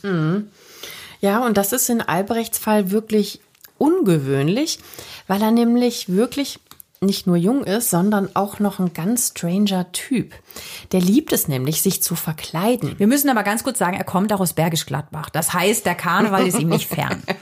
Ja, 1.20 1.44
und 1.44 1.56
das 1.56 1.72
ist 1.72 1.88
in 1.88 2.02
Albrechts 2.02 2.58
Fall 2.58 2.90
wirklich 2.90 3.40
ungewöhnlich, 3.78 4.78
weil 5.26 5.42
er 5.42 5.50
nämlich 5.50 6.10
wirklich 6.10 6.60
nicht 7.00 7.26
nur 7.26 7.36
jung 7.36 7.64
ist, 7.64 7.90
sondern 7.90 8.28
auch 8.34 8.60
noch 8.60 8.78
ein 8.78 8.92
ganz 8.92 9.28
stranger 9.28 9.90
Typ. 9.92 10.34
Der 10.92 11.00
liebt 11.00 11.32
es 11.32 11.48
nämlich, 11.48 11.82
sich 11.82 12.02
zu 12.02 12.14
verkleiden. 12.14 12.98
Wir 12.98 13.06
müssen 13.06 13.30
aber 13.30 13.42
ganz 13.42 13.64
kurz 13.64 13.78
sagen, 13.78 13.96
er 13.96 14.04
kommt 14.04 14.32
auch 14.32 14.40
aus 14.40 14.52
Bergisch 14.52 14.86
Gladbach. 14.86 15.30
Das 15.30 15.52
heißt, 15.52 15.86
der 15.86 15.94
Karneval 15.94 16.46
ist 16.46 16.58
ihm 16.58 16.68
nicht 16.68 16.88
fern. 16.88 17.22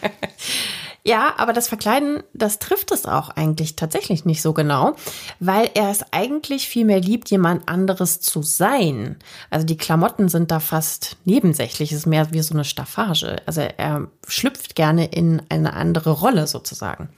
Ja, 1.04 1.34
aber 1.36 1.52
das 1.52 1.66
Verkleiden, 1.66 2.22
das 2.32 2.60
trifft 2.60 2.92
es 2.92 3.06
auch 3.06 3.30
eigentlich 3.30 3.74
tatsächlich 3.74 4.24
nicht 4.24 4.40
so 4.40 4.52
genau, 4.52 4.94
weil 5.40 5.68
er 5.74 5.90
es 5.90 6.04
eigentlich 6.12 6.68
viel 6.68 6.84
mehr 6.84 7.00
liebt, 7.00 7.28
jemand 7.30 7.68
anderes 7.68 8.20
zu 8.20 8.42
sein. 8.42 9.16
Also 9.50 9.66
die 9.66 9.76
Klamotten 9.76 10.28
sind 10.28 10.52
da 10.52 10.60
fast 10.60 11.16
nebensächlich, 11.24 11.90
es 11.90 11.98
ist 11.98 12.06
mehr 12.06 12.32
wie 12.32 12.40
so 12.42 12.54
eine 12.54 12.64
Staffage. 12.64 13.36
Also 13.46 13.62
er 13.62 14.06
schlüpft 14.28 14.76
gerne 14.76 15.06
in 15.06 15.42
eine 15.48 15.72
andere 15.72 16.12
Rolle 16.12 16.46
sozusagen. 16.46 17.08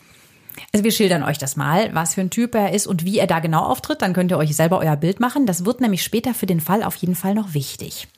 Also 0.73 0.85
wir 0.85 0.93
schildern 0.93 1.23
euch 1.23 1.37
das 1.37 1.57
mal, 1.57 1.95
was 1.95 2.15
für 2.15 2.23
ein 2.23 2.31
Typ 2.31 2.55
er 2.55 2.73
ist 2.73 2.87
und 2.87 3.05
wie 3.05 3.19
er 3.19 3.27
da 3.27 3.41
genau 3.41 3.65
auftritt. 3.65 4.01
Dann 4.01 4.15
könnt 4.15 4.31
ihr 4.31 4.39
euch 4.39 4.57
selber 4.57 4.79
euer 4.79 4.97
Bild 4.97 5.21
machen. 5.21 5.47
Das 5.47 5.67
wird 5.67 5.83
nämlich 5.83 6.03
später 6.03 6.33
für 6.33 6.47
den 6.47 6.61
Fall 6.61 6.83
auf 6.83 6.97
jeden 6.97 7.17
Fall 7.17 7.35
noch 7.35 7.53
wichtig. 7.53 8.09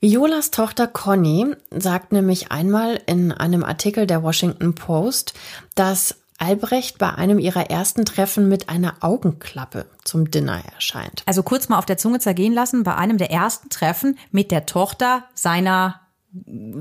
Violas 0.00 0.50
Tochter 0.50 0.86
Conny 0.86 1.54
sagt 1.70 2.12
nämlich 2.12 2.52
einmal 2.52 3.00
in 3.06 3.32
einem 3.32 3.64
Artikel 3.64 4.06
der 4.06 4.22
Washington 4.22 4.74
Post, 4.74 5.34
dass 5.74 6.16
Albrecht 6.38 6.98
bei 6.98 7.14
einem 7.14 7.38
ihrer 7.38 7.70
ersten 7.70 8.04
Treffen 8.04 8.48
mit 8.48 8.68
einer 8.68 8.96
Augenklappe 9.00 9.86
zum 10.04 10.30
Dinner 10.30 10.60
erscheint. 10.74 11.22
Also 11.26 11.42
kurz 11.42 11.68
mal 11.68 11.78
auf 11.78 11.86
der 11.86 11.96
Zunge 11.96 12.18
zergehen 12.18 12.52
lassen, 12.52 12.82
bei 12.82 12.94
einem 12.94 13.16
der 13.16 13.30
ersten 13.30 13.70
Treffen 13.70 14.18
mit 14.30 14.50
der 14.50 14.66
Tochter 14.66 15.24
seiner 15.34 16.00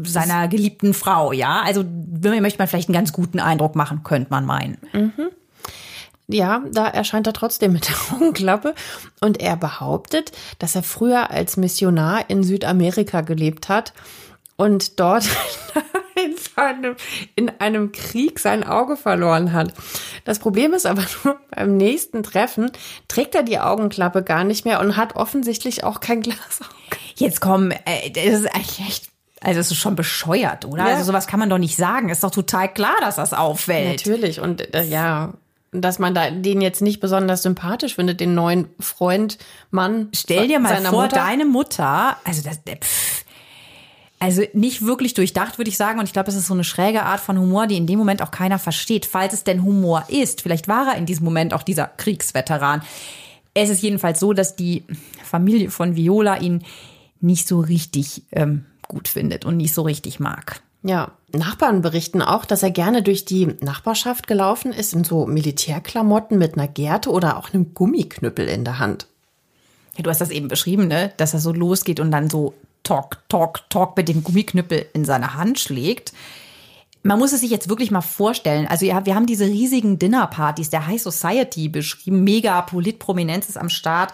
seiner 0.03 0.50
geliebten 0.50 0.93
Frau, 0.93 1.31
ja? 1.31 1.62
Also 1.62 1.84
möchte 1.84 2.60
man 2.60 2.67
vielleicht 2.67 2.89
einen 2.89 2.95
ganz 2.95 3.13
guten 3.13 3.39
Eindruck 3.39 3.75
machen, 3.75 4.03
könnte 4.03 4.29
man 4.29 4.45
meinen. 4.45 4.77
Ja, 6.27 6.63
da 6.72 6.88
erscheint 6.88 7.27
er 7.27 7.34
trotzdem 7.34 7.74
mit 7.74 7.88
der 7.88 7.96
Augenklappe 8.13 8.74
und 9.22 9.39
er 9.39 9.58
behauptet, 9.58 10.32
dass 10.60 10.75
er 10.75 10.84
früher 10.84 11.29
als 11.29 11.58
Missionar 11.58 12.29
in 12.29 12.44
Südamerika 12.44 13.22
gelebt 13.22 13.70
hat 13.70 13.94
und 14.58 15.00
dort 15.00 15.25
in 16.15 16.36
einem, 16.55 16.96
in 17.36 17.51
einem 17.60 17.91
Krieg 17.91 18.39
sein 18.39 18.63
Auge 18.63 18.96
verloren 18.98 19.53
hat. 19.53 19.74
Das 20.24 20.39
Problem 20.39 20.74
ist 20.74 20.86
aber 20.86 21.03
nur, 21.24 21.38
beim 21.51 21.77
nächsten 21.77 22.24
Treffen 22.24 22.72
trägt 23.08 23.36
er 23.36 23.44
die 23.44 23.60
Augenklappe 23.60 24.24
gar 24.24 24.44
nicht 24.44 24.65
mehr 24.65 24.79
und 24.79 24.98
hat 24.98 25.15
offensichtlich 25.15 25.84
auch 25.84 26.00
kein 26.00 26.22
Glasauge. 26.22 26.70
Jetzt 27.15 27.41
komm, 27.41 27.72
äh, 27.72 28.10
das 28.12 28.41
ist 28.41 28.55
eigentlich 28.55 28.79
echt, 28.79 29.10
also 29.41 29.60
das 29.60 29.72
ist 29.72 29.77
schon 29.77 29.96
bescheuert, 29.96 30.65
oder? 30.65 30.86
Ja. 30.86 30.96
Also 30.96 31.03
sowas 31.03 31.27
kann 31.27 31.39
man 31.39 31.50
doch 31.50 31.58
nicht 31.58 31.75
sagen. 31.75 32.10
Ist 32.10 32.24
doch 32.24 32.32
total 32.32 32.74
klar, 32.74 32.96
dass 33.01 33.17
das 33.17 33.34
auffällt. 33.34 34.05
Natürlich 34.05 34.39
und 34.39 34.74
äh, 34.74 34.84
ja, 34.84 35.34
dass 35.82 36.00
man 36.00 36.13
da 36.13 36.32
den 36.32 36.62
jetzt 36.62 36.82
nicht 36.82 37.00
besonders 37.00 37.44
sympathisch 37.44 37.96
findet, 37.96 38.20
den 38.20 38.36
neuen 38.36 38.67
Freund, 38.79 39.38
Mann. 39.72 40.10
Stell 40.13 40.48
dir 40.48 40.60
mal 40.60 40.82
vor, 40.82 41.03
Mutter. 41.03 41.15
deine 41.15 41.46
Mutter, 41.46 42.17
also 42.24 42.41
das, 42.44 42.60
pff, 42.60 43.25
also 44.20 44.44
nicht 44.53 44.86
wirklich 44.86 45.13
durchdacht, 45.13 45.58
würde 45.58 45.70
ich 45.70 45.77
sagen. 45.77 46.00
Und 46.00 46.05
ich 46.05 46.13
glaube, 46.13 46.29
es 46.29 46.36
ist 46.36 46.48
so 46.48 46.53
eine 46.53 46.63
schräge 46.63 47.03
Art 47.03 47.20
von 47.20 47.38
Humor, 47.38 47.67
die 47.67 47.77
in 47.77 47.88
dem 47.88 48.00
Moment 48.00 48.22
auch 48.22 48.32
keiner 48.32 48.60
versteht. 48.60 49.05
Falls 49.05 49.34
es 49.34 49.44
denn 49.44 49.63
Humor 49.63 50.05
ist, 50.08 50.41
vielleicht 50.41 50.67
war 50.67 50.94
er 50.94 50.98
in 50.98 51.05
diesem 51.05 51.25
Moment 51.25 51.53
auch 51.53 51.63
dieser 51.63 51.88
Kriegsveteran. 51.88 52.82
Es 53.53 53.70
ist 53.70 53.82
jedenfalls 53.82 54.20
so, 54.20 54.34
dass 54.34 54.55
die 54.55 54.84
Familie 55.24 55.70
von 55.70 55.96
Viola 55.96 56.38
ihn 56.38 56.63
nicht 57.22 57.48
so 57.48 57.60
richtig 57.60 58.24
ähm, 58.32 58.65
gut 58.88 59.08
findet 59.08 59.46
und 59.46 59.58
nicht 59.58 59.74
so 59.74 59.82
richtig 59.82 60.20
mag. 60.20 60.62
Ja, 60.88 61.13
Nachbarn 61.34 61.82
berichten 61.82 62.22
auch, 62.22 62.46
dass 62.46 62.62
er 62.62 62.70
gerne 62.70 63.01
durch 63.01 63.25
die 63.25 63.48
Nachbarschaft 63.60 64.27
gelaufen 64.27 64.72
ist 64.72 64.94
in 64.94 65.04
so 65.04 65.25
Militärklamotten 65.25 66.38
mit 66.38 66.54
einer 66.54 66.68
Gerte 66.68 67.10
oder 67.10 67.38
auch 67.38 67.51
einem 67.51 67.74
Gummiknüppel 67.74 68.48
in 68.48 68.63
der 68.63 68.77
Hand. 68.77 69.08
Ja, 69.98 70.04
du 70.04 70.12
hast 70.12 70.22
das 70.22 70.30
eben 70.30 70.48
beschrieben, 70.48 70.88
ne? 70.88 71.12
dass 71.18 71.34
er 71.34 71.39
so 71.39 71.51
losgeht 71.51 72.00
und 72.00 72.12
dann 72.12 72.30
so 72.30 72.54
Talk, 72.84 73.18
Talk, 73.30 73.68
Talk 73.72 73.98
mit 73.98 74.10
dem 74.10 74.24
Gummiknüppel 74.24 74.86
in 74.94 75.06
seine 75.06 75.34
Hand 75.34 75.58
schlägt. 75.58 76.13
Man 77.01 77.18
muss 77.18 77.34
es 77.34 77.42
sich 77.42 77.50
jetzt 77.50 77.68
wirklich 77.68 77.89
mal 77.89 78.01
vorstellen. 78.01 78.68
Also 78.68 78.86
ja, 78.86 79.08
wir 79.08 79.15
haben 79.15 79.25
diese 79.25 79.46
riesigen 79.46 79.98
Dinnerpartys 79.98 80.70
der 80.70 80.86
High 80.86 81.01
Society 81.01 81.68
beschrieben. 81.68 82.24
Mega 82.24 82.62
Politprominenz 82.62 83.50
ist 83.50 83.58
am 83.58 83.70
Start. 83.70 84.13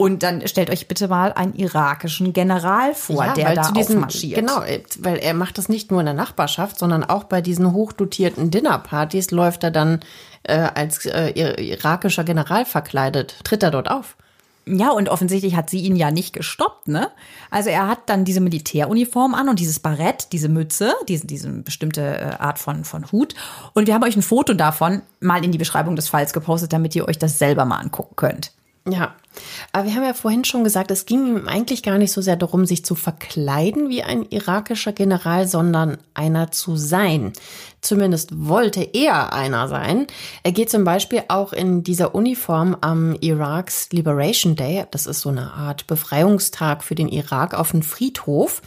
Und 0.00 0.22
dann 0.22 0.48
stellt 0.48 0.70
euch 0.70 0.88
bitte 0.88 1.08
mal 1.08 1.34
einen 1.34 1.54
irakischen 1.54 2.32
General 2.32 2.94
vor, 2.94 3.34
der 3.34 3.48
weil 3.48 3.54
da 3.54 3.64
zu 3.64 3.74
diesen, 3.74 3.96
aufmarschiert. 3.96 4.38
Genau, 4.38 4.62
äh, 4.62 4.82
weil 5.00 5.18
er 5.18 5.34
macht 5.34 5.58
das 5.58 5.68
nicht 5.68 5.90
nur 5.90 6.00
in 6.00 6.06
der 6.06 6.14
Nachbarschaft, 6.14 6.78
sondern 6.78 7.04
auch 7.04 7.24
bei 7.24 7.42
diesen 7.42 7.74
hochdotierten 7.74 8.50
Dinnerpartys 8.50 9.30
läuft 9.30 9.62
er 9.62 9.70
dann 9.70 10.00
äh, 10.44 10.54
als 10.54 11.04
äh, 11.04 11.32
irakischer 11.32 12.24
General 12.24 12.64
verkleidet, 12.64 13.40
tritt 13.44 13.62
er 13.62 13.70
dort 13.70 13.90
auf. 13.90 14.16
Ja, 14.64 14.90
und 14.90 15.10
offensichtlich 15.10 15.54
hat 15.54 15.68
sie 15.68 15.80
ihn 15.80 15.96
ja 15.96 16.10
nicht 16.10 16.32
gestoppt, 16.32 16.88
ne? 16.88 17.10
Also 17.50 17.68
er 17.68 17.86
hat 17.86 17.98
dann 18.06 18.24
diese 18.24 18.40
Militäruniform 18.40 19.34
an 19.34 19.50
und 19.50 19.58
dieses 19.58 19.80
Barett, 19.80 20.32
diese 20.32 20.48
Mütze, 20.48 20.94
diese, 21.08 21.26
diese 21.26 21.50
bestimmte 21.50 22.00
äh, 22.00 22.36
Art 22.38 22.58
von, 22.58 22.86
von 22.86 23.12
Hut. 23.12 23.34
Und 23.74 23.86
wir 23.86 23.92
haben 23.92 24.04
euch 24.04 24.16
ein 24.16 24.22
Foto 24.22 24.54
davon 24.54 25.02
mal 25.20 25.44
in 25.44 25.52
die 25.52 25.58
Beschreibung 25.58 25.94
des 25.94 26.08
Falls 26.08 26.32
gepostet, 26.32 26.72
damit 26.72 26.96
ihr 26.96 27.06
euch 27.06 27.18
das 27.18 27.38
selber 27.38 27.66
mal 27.66 27.76
angucken 27.76 28.16
könnt. 28.16 28.52
Ja, 28.88 29.14
aber 29.72 29.84
wir 29.84 29.94
haben 29.94 30.04
ja 30.04 30.14
vorhin 30.14 30.44
schon 30.44 30.64
gesagt, 30.64 30.90
es 30.90 31.04
ging 31.04 31.26
ihm 31.26 31.48
eigentlich 31.48 31.82
gar 31.82 31.98
nicht 31.98 32.12
so 32.12 32.22
sehr 32.22 32.36
darum, 32.36 32.64
sich 32.64 32.82
zu 32.84 32.94
verkleiden 32.94 33.90
wie 33.90 34.02
ein 34.02 34.24
irakischer 34.30 34.92
General, 34.92 35.46
sondern 35.46 35.98
einer 36.14 36.50
zu 36.50 36.76
sein. 36.76 37.34
Zumindest 37.82 38.46
wollte 38.48 38.82
er 38.82 39.34
einer 39.34 39.68
sein. 39.68 40.06
Er 40.42 40.52
geht 40.52 40.70
zum 40.70 40.84
Beispiel 40.84 41.22
auch 41.28 41.52
in 41.52 41.82
dieser 41.82 42.14
Uniform 42.14 42.76
am 42.80 43.14
Iraks 43.20 43.90
Liberation 43.92 44.56
Day, 44.56 44.86
das 44.90 45.06
ist 45.06 45.20
so 45.20 45.28
eine 45.28 45.52
Art 45.52 45.86
Befreiungstag 45.86 46.82
für 46.82 46.94
den 46.94 47.08
Irak, 47.08 47.54
auf 47.54 47.72
den 47.72 47.82
Friedhof. 47.82 48.62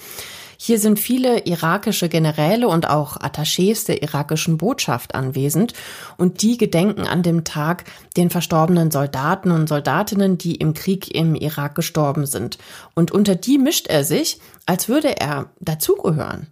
Hier 0.65 0.79
sind 0.79 0.97
viele 0.97 1.39
irakische 1.39 2.07
Generäle 2.07 2.69
und 2.69 2.89
auch 2.89 3.17
Attachés 3.17 3.85
der 3.85 4.01
irakischen 4.01 4.55
Botschaft 4.55 5.13
anwesend 5.13 5.73
und 6.15 6.41
die 6.41 6.55
gedenken 6.55 7.05
an 7.05 7.21
dem 7.21 7.43
Tag 7.43 7.83
den 8.15 8.29
verstorbenen 8.29 8.89
Soldaten 8.89 9.51
und 9.51 9.67
Soldatinnen, 9.67 10.37
die 10.37 10.55
im 10.55 10.73
Krieg 10.73 11.13
im 11.13 11.35
Irak 11.35 11.75
gestorben 11.75 12.25
sind. 12.25 12.59
Und 12.95 13.11
unter 13.11 13.35
die 13.35 13.57
mischt 13.57 13.87
er 13.87 14.05
sich, 14.05 14.39
als 14.65 14.87
würde 14.87 15.19
er 15.19 15.49
dazugehören. 15.59 16.47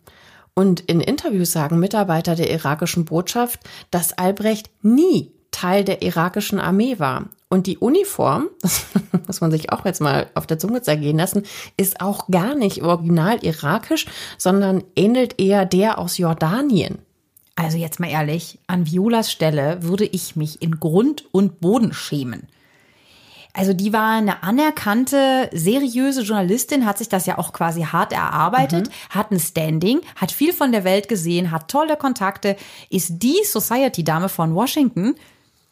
Und 0.55 0.81
in 0.81 0.99
Interviews 0.99 1.53
sagen 1.53 1.79
Mitarbeiter 1.79 2.35
der 2.35 2.51
irakischen 2.51 3.05
Botschaft, 3.05 3.61
dass 3.91 4.17
Albrecht 4.17 4.71
nie 4.81 5.31
Teil 5.61 5.83
der 5.83 6.01
irakischen 6.01 6.59
Armee 6.59 6.97
war. 6.97 7.25
Und 7.47 7.67
die 7.67 7.77
Uniform, 7.77 8.47
das 8.61 8.85
muss 9.27 9.41
man 9.41 9.51
sich 9.51 9.71
auch 9.71 9.85
jetzt 9.85 10.01
mal 10.01 10.27
auf 10.33 10.47
der 10.47 10.57
Zunge 10.57 10.81
zergehen 10.81 11.17
lassen, 11.17 11.43
ist 11.77 12.01
auch 12.01 12.27
gar 12.27 12.55
nicht 12.55 12.81
original 12.81 13.43
irakisch, 13.43 14.07
sondern 14.37 14.83
ähnelt 14.95 15.39
eher 15.39 15.65
der 15.65 15.99
aus 15.99 16.17
Jordanien. 16.17 16.97
Also 17.55 17.77
jetzt 17.77 17.99
mal 17.99 18.09
ehrlich, 18.09 18.57
an 18.65 18.89
Violas 18.89 19.31
Stelle 19.31 19.83
würde 19.83 20.05
ich 20.05 20.35
mich 20.35 20.61
in 20.63 20.79
Grund 20.79 21.25
und 21.31 21.59
Boden 21.59 21.93
schämen. 21.93 22.47
Also 23.53 23.73
die 23.73 23.91
war 23.91 24.17
eine 24.17 24.43
anerkannte, 24.43 25.49
seriöse 25.51 26.21
Journalistin, 26.21 26.85
hat 26.85 26.97
sich 26.97 27.09
das 27.09 27.25
ja 27.25 27.37
auch 27.37 27.51
quasi 27.51 27.81
hart 27.81 28.13
erarbeitet, 28.13 28.87
mhm. 28.87 28.93
hat 29.09 29.31
ein 29.31 29.39
Standing, 29.39 29.99
hat 30.15 30.31
viel 30.31 30.53
von 30.53 30.71
der 30.71 30.85
Welt 30.85 31.09
gesehen, 31.09 31.51
hat 31.51 31.67
tolle 31.67 31.97
Kontakte, 31.97 32.55
ist 32.89 33.19
die 33.19 33.43
Society-Dame 33.43 34.29
von 34.29 34.55
Washington. 34.55 35.15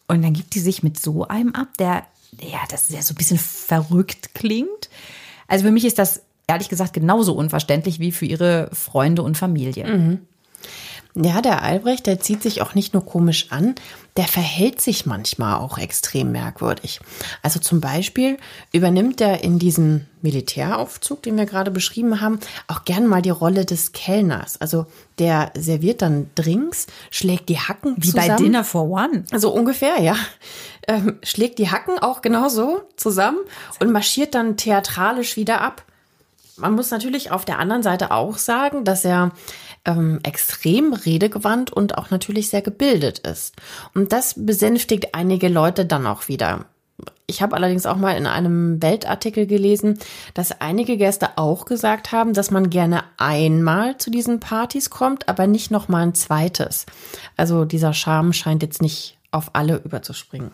Und 0.09 0.23
dann 0.23 0.33
gibt 0.33 0.55
die 0.55 0.59
sich 0.59 0.83
mit 0.83 0.99
so 0.99 1.27
einem 1.27 1.53
ab, 1.53 1.69
der, 1.77 2.03
ja, 2.41 2.59
das 2.69 2.89
ja 2.89 3.01
so 3.01 3.13
ein 3.13 3.17
bisschen 3.17 3.37
verrückt 3.37 4.33
klingt. 4.33 4.89
Also 5.47 5.65
für 5.65 5.71
mich 5.71 5.85
ist 5.85 5.99
das 5.99 6.23
ehrlich 6.47 6.67
gesagt 6.67 6.93
genauso 6.93 7.33
unverständlich 7.33 7.99
wie 7.99 8.11
für 8.11 8.25
ihre 8.25 8.69
Freunde 8.73 9.21
und 9.21 9.37
Familie. 9.37 9.87
Mhm. 9.87 10.19
Ja, 11.15 11.41
der 11.41 11.63
Albrecht, 11.63 12.05
der 12.05 12.19
zieht 12.19 12.43
sich 12.43 12.61
auch 12.61 12.75
nicht 12.75 12.93
nur 12.93 13.03
komisch 13.03 13.47
an, 13.49 13.75
der 14.15 14.25
verhält 14.25 14.79
sich 14.79 15.05
manchmal 15.05 15.55
auch 15.55 15.77
extrem 15.77 16.31
merkwürdig. 16.31 16.99
Also 17.41 17.59
zum 17.59 17.81
Beispiel 17.81 18.37
übernimmt 18.71 19.19
er 19.19 19.43
in 19.43 19.57
diesem 19.57 20.05
Militäraufzug, 20.21 21.23
den 21.23 21.37
wir 21.37 21.45
gerade 21.45 21.71
beschrieben 21.71 22.21
haben, 22.21 22.39
auch 22.67 22.85
gern 22.85 23.07
mal 23.07 23.21
die 23.21 23.29
Rolle 23.31 23.65
des 23.65 23.91
Kellners. 23.91 24.61
Also 24.61 24.85
der 25.17 25.51
serviert 25.57 26.01
dann 26.03 26.29
Drinks, 26.35 26.87
schlägt 27.09 27.49
die 27.49 27.59
Hacken 27.59 27.95
Wie 27.97 28.11
zusammen. 28.11 28.27
bei 28.27 28.35
Dinner 28.35 28.63
for 28.63 28.89
One. 28.89 29.23
Also 29.31 29.51
ungefähr, 29.51 29.99
ja. 30.01 30.15
Ähm, 30.87 31.17
schlägt 31.23 31.57
die 31.57 31.71
Hacken 31.71 31.97
auch 31.99 32.21
genauso 32.21 32.81
zusammen 32.97 33.39
und 33.79 33.91
marschiert 33.91 34.35
dann 34.35 34.57
theatralisch 34.57 35.37
wieder 35.37 35.61
ab. 35.61 35.83
Man 36.59 36.73
muss 36.73 36.91
natürlich 36.91 37.31
auf 37.31 37.45
der 37.45 37.59
anderen 37.59 37.83
Seite 37.83 38.11
auch 38.11 38.37
sagen, 38.37 38.83
dass 38.83 39.05
er 39.05 39.31
ähm, 39.85 40.19
extrem 40.23 40.93
redegewandt 40.93 41.71
und 41.71 41.97
auch 41.97 42.09
natürlich 42.09 42.49
sehr 42.49 42.61
gebildet 42.61 43.19
ist. 43.19 43.55
Und 43.93 44.11
das 44.11 44.35
besänftigt 44.37 45.15
einige 45.15 45.47
Leute 45.47 45.85
dann 45.85 46.05
auch 46.05 46.27
wieder. 46.27 46.65
Ich 47.27 47.41
habe 47.41 47.55
allerdings 47.55 47.85
auch 47.85 47.95
mal 47.95 48.17
in 48.17 48.25
einem 48.25 48.81
Weltartikel 48.81 49.45
gelesen, 49.45 49.99
dass 50.33 50.59
einige 50.61 50.97
Gäste 50.97 51.37
auch 51.37 51.65
gesagt 51.65 52.11
haben, 52.11 52.33
dass 52.33 52.51
man 52.51 52.69
gerne 52.69 53.03
einmal 53.17 53.97
zu 53.97 54.09
diesen 54.09 54.39
Partys 54.39 54.89
kommt, 54.89 55.29
aber 55.29 55.47
nicht 55.47 55.71
noch 55.71 55.87
mal 55.87 56.03
ein 56.03 56.15
zweites. 56.15 56.85
Also 57.37 57.65
dieser 57.65 57.93
Charme 57.93 58.33
scheint 58.33 58.63
jetzt 58.63 58.81
nicht 58.81 59.17
auf 59.31 59.51
alle 59.53 59.77
überzuspringen. 59.77 60.51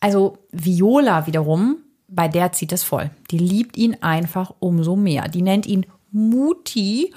Also 0.00 0.38
Viola 0.50 1.28
wiederum, 1.28 1.76
bei 2.14 2.28
der 2.28 2.52
zieht 2.52 2.72
es 2.72 2.82
voll. 2.82 3.10
Die 3.30 3.38
liebt 3.38 3.76
ihn 3.76 3.96
einfach 4.02 4.54
umso 4.58 4.96
mehr. 4.96 5.28
Die 5.28 5.42
nennt 5.42 5.66
ihn 5.66 5.86
Muti 6.10 7.12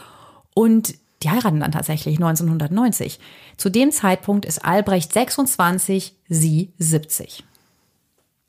und 0.54 0.96
die 1.24 1.30
heiraten 1.30 1.60
dann 1.60 1.72
tatsächlich 1.72 2.16
1990. 2.16 3.20
Zu 3.58 3.70
dem 3.70 3.92
Zeitpunkt 3.92 4.46
ist 4.46 4.64
Albrecht 4.64 5.12
26, 5.12 6.14
sie 6.30 6.72
70. 6.78 7.44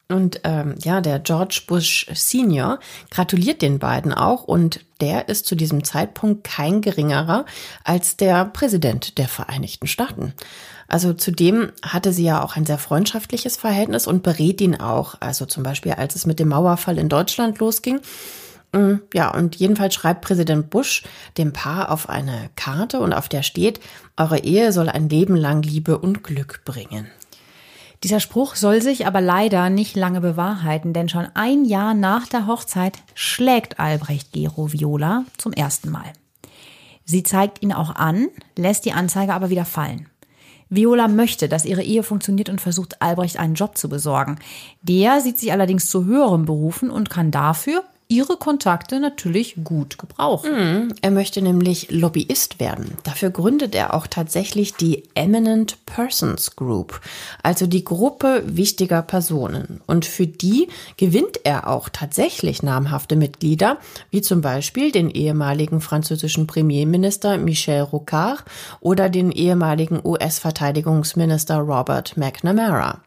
Und 0.09 0.41
ähm, 0.45 0.77
ja, 0.83 1.01
der 1.01 1.19
George 1.19 1.63
Bush 1.67 2.07
Senior 2.15 2.79
gratuliert 3.11 3.61
den 3.61 3.81
beiden 3.81 4.13
auch 4.13 4.45
und 4.45 4.81
der 5.01 5.29
ist 5.29 5.47
zu 5.47 5.57
diesem 5.57 5.83
Zeitpunkt 5.83 6.45
kein 6.45 6.81
geringerer 6.81 7.45
als 7.83 8.17
der 8.17 8.45
Präsident 8.45 9.19
der 9.19 9.27
Vereinigten 9.27 9.89
Staaten. 9.89 10.33
Also 10.89 11.13
zudem 11.13 11.73
hatte 11.83 12.13
sie 12.13 12.25
ja 12.25 12.43
auch 12.43 12.57
ein 12.57 12.67
sehr 12.67 12.79
freundschaftliches 12.79 13.57
Verhältnis 13.57 14.07
und 14.07 14.23
berät 14.23 14.61
ihn 14.61 14.77
auch. 14.77 15.17
Also 15.21 15.47
zum 15.47 15.63
Beispiel, 15.63 15.93
als 15.93 16.15
es 16.15 16.27
mit 16.27 16.39
dem 16.39 16.49
Mauerfall 16.49 16.99
in 16.99 17.09
Deutschland 17.09 17.59
losging, 17.59 18.01
Mm, 18.77 18.97
ja, 19.15 19.33
und 19.33 19.57
jedenfalls 19.57 19.95
schreibt 19.95 20.21
Präsident 20.21 20.71
Bush 20.71 21.03
dem 21.39 21.53
Paar 21.53 21.91
auf 21.91 22.09
eine 22.09 22.51
Karte 22.57 23.01
und 23.01 23.13
auf 23.13 23.29
der 23.29 23.43
steht, 23.43 23.81
eure 24.17 24.41
Ehe 24.41 24.73
soll 24.73 24.89
ein 24.89 25.09
Leben 25.09 25.37
lang 25.37 25.63
Liebe 25.63 25.99
und 25.99 26.23
Glück 26.23 26.63
bringen. 26.65 27.07
Dieser 28.03 28.21
Spruch 28.21 28.57
soll 28.57 28.83
sich 28.83 29.07
aber 29.07 29.23
leider 29.23 29.71
nicht 29.71 29.97
lange 29.97 30.21
bewahrheiten, 30.21 30.93
denn 30.93 31.09
schon 31.09 31.27
ein 31.35 31.65
Jahr 31.65 31.95
nach 31.95 32.27
der 32.27 32.47
Hochzeit 32.47 32.99
schlägt 33.15 33.81
Albrecht 33.81 34.33
Gero 34.33 34.73
Viola 34.73 35.25
zum 35.39 35.53
ersten 35.53 35.91
Mal. 35.91 36.13
Sie 37.07 37.23
zeigt 37.23 37.63
ihn 37.63 37.73
auch 37.73 37.95
an, 37.95 38.29
lässt 38.57 38.85
die 38.85 38.93
Anzeige 38.93 39.33
aber 39.33 39.49
wieder 39.49 39.65
fallen. 39.65 40.11
Viola 40.69 41.09
möchte, 41.09 41.49
dass 41.49 41.65
ihre 41.65 41.83
Ehe 41.83 42.03
funktioniert 42.03 42.49
und 42.49 42.61
versucht 42.61 43.01
Albrecht 43.01 43.39
einen 43.39 43.55
Job 43.55 43.77
zu 43.79 43.89
besorgen. 43.89 44.39
Der 44.83 45.21
sieht 45.21 45.39
sich 45.39 45.53
allerdings 45.53 45.89
zu 45.89 46.05
höherem 46.05 46.45
berufen 46.45 46.91
und 46.91 47.11
kann 47.11 47.31
dafür 47.31 47.85
ihre 48.09 48.37
Kontakte 48.37 49.01
natürlich 49.01 49.57
gut 49.65 49.99
gebrauchen. 49.99 50.89
Mm, 50.89 50.95
er 51.03 51.11
möchte 51.11 51.43
nämlich 51.43 51.91
Lobbyist 51.91 52.61
werden. 52.61 52.97
Dafür 53.03 53.31
gründet 53.31 53.75
er 53.75 53.95
auch 53.95 54.07
tatsächlich 54.07 54.75
die 54.75 55.03
Eminent 55.15 55.85
Persons 55.87 56.55
Group, 56.55 57.01
also 57.43 57.67
die 57.67 57.85
Gruppe 57.85 58.43
wichtiger 58.47 59.03
Personen. 59.03 59.81
Und 59.87 60.05
für 60.05 60.27
die 60.27 60.69
gewinnt 60.97 61.41
er 61.45 61.69
auch 61.69 61.89
tatsächlich 61.89 62.63
namhafte 62.63 63.17
Mitglieder, 63.17 63.79
wie 64.11 64.23
zum 64.23 64.41
Beispiel 64.41 64.93
den 64.93 65.11
ehemaligen 65.11 65.81
französischen 65.81 66.47
Premierminister 66.47 67.39
Michel 67.39 67.81
Rocard 67.81 68.45
oder 68.81 69.09
den 69.09 69.33
ehemaligen 69.33 70.01
US-Verteidigungsminister 70.05 71.59
Robert 71.59 72.17
McNamara. 72.17 73.01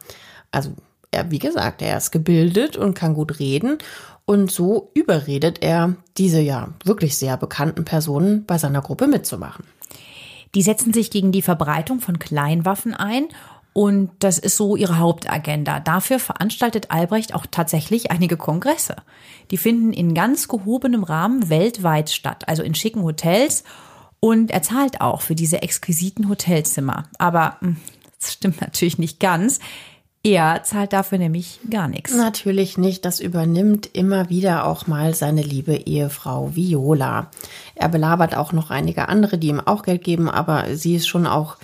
Also 0.52 0.72
er, 1.12 1.32
wie 1.32 1.40
gesagt, 1.40 1.82
er 1.82 1.98
ist 1.98 2.12
gebildet 2.12 2.78
und 2.78 2.94
kann 2.94 3.14
gut 3.14 3.40
reden 3.40 3.80
und 4.30 4.52
so 4.52 4.92
überredet 4.94 5.64
er 5.64 5.96
diese 6.20 6.40
ja 6.40 6.70
wirklich 6.86 7.18
sehr 7.18 7.36
bekannten 7.36 7.84
Personen 7.84 8.46
bei 8.46 8.60
seiner 8.60 8.84
Gruppe 8.84 9.08
mitzumachen. 9.08 9.66
Die 10.54 10.62
setzen 10.62 10.94
sich 10.94 11.10
gegen 11.10 11.32
die 11.32 11.42
Verbreitung 11.42 12.00
von 12.00 12.20
Kleinwaffen 12.20 12.94
ein 12.94 13.30
und 13.74 14.12
das 14.20 14.38
ist 14.38 14.56
so 14.56 14.76
ihre 14.76 15.00
Hauptagenda. 15.00 15.80
Dafür 15.80 16.20
veranstaltet 16.20 16.92
Albrecht 16.92 17.34
auch 17.34 17.48
tatsächlich 17.50 18.12
einige 18.12 18.38
Kongresse. 18.38 18.98
Die 19.50 19.58
finden 19.58 19.94
in 19.94 20.14
ganz 20.14 20.48
gehobenem 20.48 21.04
Rahmen 21.04 21.50
weltweit 21.50 22.12
statt, 22.12 22.48
also 22.48 22.62
in 22.62 22.76
schicken 22.76 23.02
Hotels. 23.02 23.64
Und 24.20 24.52
er 24.52 24.62
zahlt 24.62 25.02
auch 25.02 25.22
für 25.22 25.34
diese 25.34 25.64
exquisiten 25.64 26.30
Hotelzimmer. 26.30 27.06
Aber 27.18 27.58
hm, 27.62 27.78
das 28.20 28.34
stimmt 28.34 28.62
natürlich 28.62 29.00
nicht 29.00 29.20
ganz. 29.20 29.60
Er 30.22 30.64
zahlt 30.64 30.92
dafür 30.92 31.18
nämlich 31.18 31.60
gar 31.70 31.88
nichts. 31.88 32.14
Natürlich 32.14 32.78
nicht. 32.78 33.06
Das 33.06 33.22
übernimmt 33.22 33.90
immer 33.94 34.30
wieder 34.30 34.66
auch 34.66 34.86
mal 34.86 35.14
seine 35.14 35.42
liebe 35.42 35.76
Ehefrau 35.76 36.56
Viola. 36.56 37.32
Er 37.76 37.88
belabert 37.88 38.36
auch 38.36 38.52
noch 38.52 38.70
einige 38.70 39.08
andere, 39.08 39.38
die 39.38 39.48
ihm 39.48 39.62
auch 39.62 39.84
Geld 39.84 40.04
geben, 40.04 40.30
aber 40.30 40.76
sie 40.76 40.96
ist 40.96 41.08
schon 41.08 41.26
auch 41.26 41.56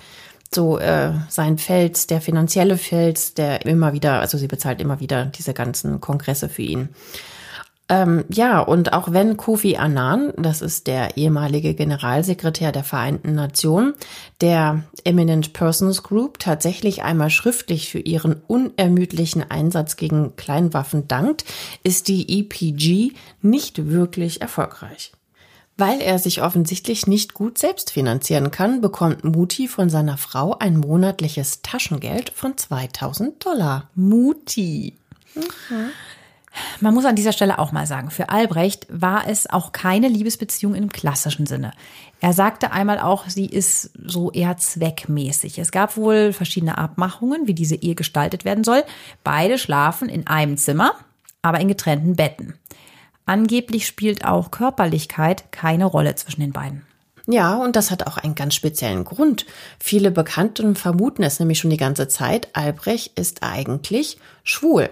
so 0.54 0.78
äh, 0.78 1.12
sein 1.28 1.58
Fels, 1.58 2.06
der 2.06 2.22
finanzielle 2.22 2.78
Fels, 2.78 3.34
der 3.34 3.66
immer 3.66 3.92
wieder, 3.92 4.20
also 4.20 4.38
sie 4.38 4.48
bezahlt 4.48 4.80
immer 4.80 5.00
wieder 5.00 5.26
diese 5.26 5.52
ganzen 5.52 6.00
Kongresse 6.00 6.48
für 6.48 6.62
ihn. 6.62 6.88
Ähm, 7.88 8.24
ja, 8.28 8.58
und 8.60 8.92
auch 8.92 9.12
wenn 9.12 9.36
Kofi 9.36 9.76
Annan, 9.76 10.32
das 10.36 10.60
ist 10.60 10.88
der 10.88 11.16
ehemalige 11.16 11.74
Generalsekretär 11.74 12.72
der 12.72 12.82
Vereinten 12.82 13.34
Nationen, 13.36 13.94
der 14.40 14.82
Eminent 15.04 15.52
Persons 15.52 16.02
Group 16.02 16.40
tatsächlich 16.40 17.04
einmal 17.04 17.30
schriftlich 17.30 17.88
für 17.88 18.00
ihren 18.00 18.42
unermüdlichen 18.48 19.48
Einsatz 19.48 19.94
gegen 19.94 20.34
Kleinwaffen 20.34 21.06
dankt, 21.06 21.44
ist 21.84 22.08
die 22.08 22.40
EPG 22.40 23.12
nicht 23.40 23.88
wirklich 23.88 24.40
erfolgreich. 24.40 25.12
Weil 25.76 26.00
er 26.00 26.18
sich 26.18 26.42
offensichtlich 26.42 27.06
nicht 27.06 27.34
gut 27.34 27.58
selbst 27.58 27.92
finanzieren 27.92 28.50
kann, 28.50 28.80
bekommt 28.80 29.22
Muti 29.22 29.68
von 29.68 29.90
seiner 29.90 30.16
Frau 30.16 30.58
ein 30.58 30.78
monatliches 30.78 31.62
Taschengeld 31.62 32.30
von 32.30 32.56
2000 32.56 33.44
Dollar. 33.44 33.90
Muti. 33.94 34.94
Mhm. 35.34 35.90
Man 36.80 36.94
muss 36.94 37.04
an 37.04 37.16
dieser 37.16 37.32
Stelle 37.32 37.58
auch 37.58 37.72
mal 37.72 37.86
sagen, 37.86 38.10
für 38.10 38.28
Albrecht 38.28 38.86
war 38.88 39.28
es 39.28 39.48
auch 39.48 39.72
keine 39.72 40.08
Liebesbeziehung 40.08 40.74
im 40.74 40.90
klassischen 40.90 41.46
Sinne. 41.46 41.72
Er 42.20 42.32
sagte 42.32 42.72
einmal 42.72 42.98
auch, 42.98 43.28
sie 43.28 43.46
ist 43.46 43.90
so 44.04 44.30
eher 44.30 44.56
zweckmäßig. 44.56 45.58
Es 45.58 45.70
gab 45.70 45.96
wohl 45.96 46.32
verschiedene 46.32 46.78
Abmachungen, 46.78 47.46
wie 47.46 47.54
diese 47.54 47.76
Ehe 47.76 47.94
gestaltet 47.94 48.44
werden 48.44 48.64
soll. 48.64 48.84
Beide 49.22 49.58
schlafen 49.58 50.08
in 50.08 50.26
einem 50.26 50.56
Zimmer, 50.56 50.92
aber 51.42 51.60
in 51.60 51.68
getrennten 51.68 52.16
Betten. 52.16 52.54
Angeblich 53.26 53.86
spielt 53.86 54.24
auch 54.24 54.50
Körperlichkeit 54.50 55.50
keine 55.52 55.84
Rolle 55.84 56.14
zwischen 56.14 56.40
den 56.40 56.52
beiden. 56.52 56.86
Ja, 57.26 57.56
und 57.56 57.74
das 57.74 57.90
hat 57.90 58.06
auch 58.06 58.18
einen 58.18 58.36
ganz 58.36 58.54
speziellen 58.54 59.04
Grund. 59.04 59.46
Viele 59.80 60.12
Bekannten 60.12 60.76
vermuten 60.76 61.24
es 61.24 61.40
nämlich 61.40 61.58
schon 61.58 61.70
die 61.70 61.76
ganze 61.76 62.06
Zeit, 62.06 62.48
Albrecht 62.52 63.18
ist 63.18 63.42
eigentlich 63.42 64.18
schwul. 64.44 64.90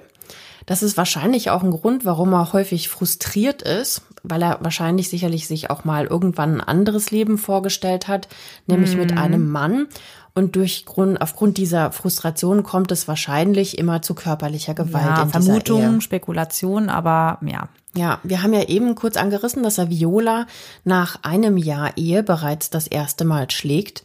Das 0.66 0.82
ist 0.82 0.96
wahrscheinlich 0.96 1.50
auch 1.50 1.62
ein 1.62 1.70
Grund, 1.70 2.04
warum 2.04 2.32
er 2.32 2.52
häufig 2.52 2.88
frustriert 2.88 3.62
ist, 3.62 4.02
weil 4.22 4.42
er 4.42 4.58
wahrscheinlich 4.62 5.08
sicherlich 5.10 5.46
sich 5.46 5.70
auch 5.70 5.84
mal 5.84 6.06
irgendwann 6.06 6.56
ein 6.56 6.60
anderes 6.60 7.10
Leben 7.10 7.38
vorgestellt 7.38 8.08
hat, 8.08 8.28
nämlich 8.66 8.96
mm. 8.96 8.98
mit 8.98 9.10
mhm. 9.12 9.18
einem 9.18 9.48
Mann. 9.50 9.86
Und 10.34 10.56
durch 10.56 10.84
Grund, 10.84 11.20
aufgrund 11.20 11.58
dieser 11.58 11.92
Frustration 11.92 12.64
kommt 12.64 12.90
es 12.90 13.06
wahrscheinlich 13.06 13.78
immer 13.78 14.02
zu 14.02 14.14
körperlicher 14.14 14.74
Gewalt 14.74 15.04
ja, 15.04 15.22
in 15.22 15.28
Vermutung. 15.28 16.00
Spekulation, 16.00 16.88
aber 16.88 17.38
ja. 17.46 17.68
Ja, 17.96 18.18
wir 18.24 18.42
haben 18.42 18.52
ja 18.52 18.64
eben 18.64 18.96
kurz 18.96 19.16
angerissen, 19.16 19.62
dass 19.62 19.78
er 19.78 19.90
Viola 19.90 20.46
nach 20.82 21.22
einem 21.22 21.56
Jahr 21.56 21.96
Ehe 21.96 22.24
bereits 22.24 22.68
das 22.70 22.88
erste 22.88 23.24
Mal 23.24 23.48
schlägt. 23.52 24.04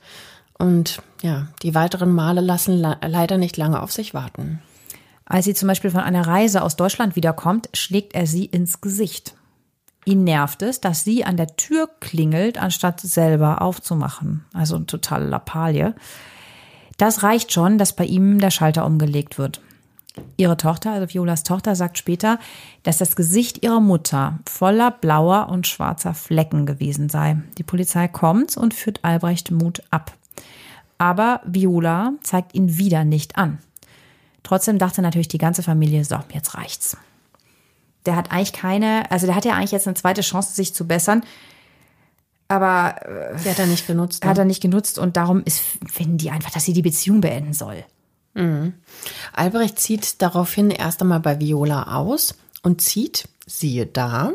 Und 0.60 1.02
ja, 1.24 1.48
die 1.64 1.74
weiteren 1.74 2.14
Male 2.14 2.42
lassen 2.42 2.78
leider 2.78 3.38
nicht 3.38 3.58
lange 3.58 3.82
auf 3.82 3.92
sich 3.92 4.14
warten. 4.14 4.62
Als 5.30 5.46
sie 5.46 5.54
zum 5.54 5.68
Beispiel 5.68 5.92
von 5.92 6.02
einer 6.02 6.26
Reise 6.28 6.64
aus 6.64 6.76
Deutschland 6.76 7.16
wiederkommt, 7.16 7.70
schlägt 7.74 8.16
er 8.16 8.26
sie 8.26 8.46
ins 8.46 8.82
Gesicht. 8.82 9.36
Ihn 10.04 10.24
nervt 10.24 10.64
es, 10.64 10.82
dass 10.82 11.04
sie 11.04 11.24
an 11.24 11.38
der 11.38 11.56
Tür 11.56 11.88
klingelt, 12.00 12.58
anstatt 12.58 13.00
selber 13.00 13.62
aufzumachen. 13.62 14.44
Also 14.54 14.76
eine 14.76 14.88
totale 14.88 15.28
Lappalie. 15.28 15.94
Das 16.98 17.22
reicht 17.22 17.54
schon, 17.54 17.78
dass 17.78 17.96
bei 17.96 18.06
ihm 18.06 18.40
der 18.40 18.50
Schalter 18.50 18.86
umgelegt 18.86 19.38
wird. 19.38 19.62
Ihre 20.36 20.58
Tochter, 20.58 20.94
also 20.94 21.14
Violas 21.14 21.44
Tochter, 21.44 21.76
sagt 21.76 22.00
später, 22.00 22.40
dass 22.82 22.98
das 22.98 23.16
Gesicht 23.16 23.64
ihrer 23.64 23.80
Mutter 23.80 24.40
voller 24.50 24.90
blauer 24.90 25.50
und 25.50 25.68
schwarzer 25.68 26.16
Flecken 26.16 26.66
gewesen 26.66 27.08
sei. 27.08 27.38
Die 27.60 27.64
Polizei 27.64 28.08
kommt 28.08 28.58
und 28.58 28.74
führt 28.74 29.04
Albrecht 29.04 29.52
Mut 29.52 29.84
ab. 29.92 30.14
Aber 30.98 31.42
Viola 31.46 32.14
zeigt 32.24 32.56
ihn 32.56 32.78
wieder 32.78 33.06
nicht 33.06 33.38
an. 33.38 33.60
Trotzdem 34.44 34.78
dachte 34.78 35.02
natürlich 35.02 35.28
die 35.28 35.38
ganze 35.38 35.64
Familie, 35.64 36.04
so, 36.06 36.18
jetzt 36.34 36.56
reicht's. 36.56 36.98
Der 38.06 38.16
hat 38.16 38.32
eigentlich 38.32 38.54
keine, 38.54 39.10
also 39.12 39.26
der 39.26 39.36
hat 39.36 39.46
ja 39.46 39.54
eigentlich 39.54 39.72
jetzt 39.72 39.88
eine 39.88 39.96
zweite 39.96 40.22
Chance, 40.22 40.54
sich 40.54 40.74
zu 40.74 40.88
bessern. 40.88 41.24
Aber 42.48 42.96
äh, 43.06 43.38
der 43.44 43.52
hat 43.52 43.60
er 43.60 43.68
nicht 43.68 43.86
genutzt. 43.86 44.24
Ne? 44.24 44.30
Hat 44.30 44.38
er 44.38 44.46
nicht 44.46 44.62
genutzt 44.62 44.98
und 44.98 45.18
darum 45.18 45.44
ist, 45.44 45.62
finden 45.88 46.18
die 46.18 46.32
einfach, 46.32 46.52
dass 46.52 46.66
sie 46.66 46.74
die 46.74 46.82
Beziehung 46.82 47.22
beenden 47.22 47.54
soll. 47.54 47.86
Mhm. 48.34 48.74
Albrecht 49.34 49.80
zieht 49.80 50.22
daraufhin 50.22 50.72
erst 50.72 51.02
einmal 51.02 51.20
bei 51.20 51.40
Viola 51.40 51.96
aus 51.96 52.36
und 52.64 52.82
zieht, 52.82 53.28
siehe 53.46 53.86
da, 53.86 54.32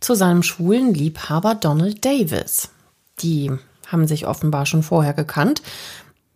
zu 0.00 0.14
seinem 0.14 0.42
schwulen 0.42 0.92
Liebhaber 0.92 1.54
Donald 1.54 2.04
Davis. 2.04 2.70
Die 3.20 3.50
haben 3.86 4.06
sich 4.06 4.26
offenbar 4.26 4.66
schon 4.66 4.82
vorher 4.82 5.14
gekannt 5.14 5.62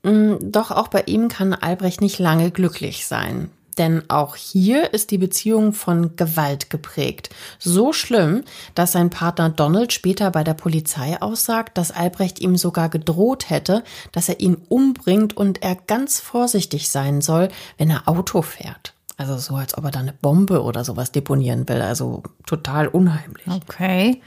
doch 0.03 0.71
auch 0.71 0.89
bei 0.89 1.03
ihm 1.07 1.29
kann 1.29 1.55
Albrecht 1.55 2.01
nicht 2.01 2.19
lange 2.19 2.51
glücklich 2.51 3.07
sein. 3.07 3.51
Denn 3.79 4.03
auch 4.09 4.35
hier 4.35 4.93
ist 4.93 5.13
die 5.13 5.19
Beziehung 5.19 5.73
von 5.73 6.17
Gewalt 6.17 6.69
geprägt. 6.69 7.31
So 7.61 7.93
schlimm, 7.93 8.43
dass 8.75 8.93
sein 8.93 9.09
Partner 9.09 9.51
Donald 9.51 9.93
später 9.93 10.33
bei 10.33 10.43
der 10.43 10.55
Polizei 10.55 11.21
aussagt, 11.23 11.79
dass 11.79 11.93
Albrecht 11.93 12.41
ihm 12.41 12.57
sogar 12.57 12.89
gedroht 12.89 13.51
hätte, 13.51 13.85
dass 14.11 14.29
er 14.29 14.41
ihn 14.41 14.57
umbringt 14.69 15.37
und 15.37 15.63
er 15.63 15.77
ganz 15.77 16.19
vorsichtig 16.19 16.89
sein 16.89 17.21
soll, 17.21 17.49
wenn 17.77 17.91
er 17.91 18.09
Auto 18.09 18.43
fährt. 18.43 18.95
Also 19.17 19.37
so, 19.37 19.55
als 19.55 19.79
ob 19.79 19.85
er 19.85 19.91
da 19.93 20.01
eine 20.01 20.13
Bombe 20.13 20.63
oder 20.63 20.85
sowas 20.85 21.13
deponieren 21.13 21.69
will. 21.69 21.81
Also 21.81 22.25
total 22.47 22.89
unheimlich. 22.89 23.47
Okay. 23.47 24.21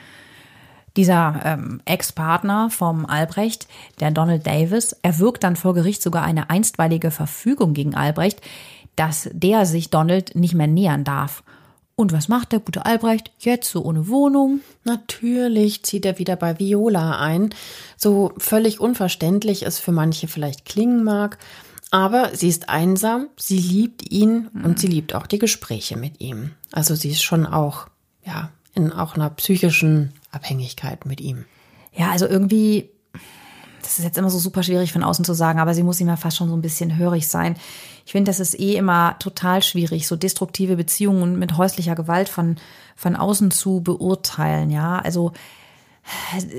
Dieser 0.98 1.42
ähm, 1.46 1.82
Ex-Partner 1.86 2.70
vom 2.70 3.06
Albrecht, 3.06 3.68
der 4.00 4.12
Donald 4.12 4.46
Davis, 4.46 4.94
erwirkt 5.02 5.44
dann 5.44 5.56
vor 5.56 5.74
Gericht 5.74 6.02
sogar 6.02 6.24
eine 6.24 6.50
einstweilige 6.50 7.12
Verfügung 7.12 7.74
gegen 7.74 7.96
Albrecht, 7.96 8.42
dass 8.96 9.30
der 9.32 9.66
sich 9.66 9.90
Donald 9.90 10.36
nicht 10.36 10.54
mehr 10.54 10.68
nähern 10.68 11.04
darf. 11.04 11.44
Und 11.96 12.14
was 12.14 12.28
macht 12.28 12.52
der 12.52 12.60
gute 12.60 12.86
Albrecht 12.86 13.32
jetzt 13.40 13.70
so 13.70 13.84
ohne 13.84 14.08
Wohnung? 14.08 14.62
Natürlich 14.84 15.84
zieht 15.84 16.06
er 16.06 16.18
wieder 16.18 16.36
bei 16.36 16.58
Viola 16.58 17.20
ein. 17.20 17.54
So 17.96 18.34
völlig 18.38 18.80
unverständlich 18.80 19.64
es 19.64 19.78
für 19.78 19.92
manche 19.92 20.28
vielleicht 20.28 20.66
klingen 20.66 21.04
mag. 21.04 21.38
Aber 21.92 22.36
sie 22.36 22.48
ist 22.48 22.70
einsam, 22.70 23.28
sie 23.38 23.60
liebt 23.60 24.10
ihn 24.12 24.48
und 24.64 24.80
sie 24.80 24.88
liebt 24.88 25.14
auch 25.14 25.28
die 25.28 25.40
Gespräche 25.40 25.98
mit 25.98 26.22
ihm. 26.22 26.52
Also 26.72 26.96
sie 26.96 27.12
ist 27.12 27.22
schon 27.22 27.46
auch, 27.46 27.88
ja, 28.26 28.50
in 28.74 28.94
auch 28.94 29.16
einer 29.16 29.30
psychischen 29.30 30.14
Abhängigkeit 30.32 31.06
mit 31.06 31.22
ihm. 31.22 31.46
Ja, 31.94 32.12
also 32.12 32.26
irgendwie, 32.28 32.90
das 33.82 34.00
ist 34.00 34.06
jetzt 34.06 34.18
immer 34.18 34.30
so 34.30 34.40
super 34.40 34.64
schwierig 34.64 34.94
von 34.94 35.04
außen 35.04 35.26
zu 35.26 35.34
sagen, 35.34 35.60
aber 35.60 35.74
sie 35.74 35.84
muss 35.84 36.00
ihm 36.00 36.08
ja 36.08 36.16
fast 36.16 36.38
schon 36.38 36.50
so 36.50 36.56
ein 36.56 36.62
bisschen 36.62 36.98
hörig 36.98 37.28
sein. 37.28 37.56
Ich 38.06 38.14
finde, 38.14 38.30
das 38.30 38.40
ist 38.40 38.60
eh 38.60 38.76
immer 38.76 39.18
total 39.20 39.62
schwierig, 39.62 40.08
so 40.08 40.16
destruktive 40.16 40.76
Beziehungen 40.76 41.38
mit 41.38 41.58
häuslicher 41.58 41.96
Gewalt 41.96 42.30
von, 42.30 42.56
von 42.96 43.16
außen 43.16 43.52
zu 43.52 43.82
beurteilen, 43.82 44.70
ja. 44.70 45.00
Also, 45.00 45.34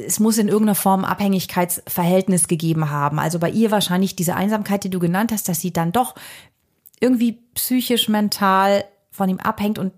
es 0.06 0.20
muss 0.20 0.38
in 0.38 0.48
irgendeiner 0.48 0.76
Form 0.76 1.04
Abhängigkeitsverhältnis 1.04 2.46
gegeben 2.46 2.90
haben. 2.90 3.18
Also 3.18 3.40
bei 3.40 3.50
ihr 3.50 3.72
wahrscheinlich 3.72 4.14
diese 4.14 4.36
Einsamkeit, 4.36 4.84
die 4.84 4.90
du 4.90 5.00
genannt 5.00 5.32
hast, 5.32 5.48
dass 5.48 5.60
sie 5.60 5.72
dann 5.72 5.90
doch 5.90 6.14
irgendwie 7.00 7.40
psychisch, 7.54 8.08
mental 8.08 8.84
von 9.10 9.28
ihm 9.28 9.40
abhängt 9.40 9.80
und 9.80 9.92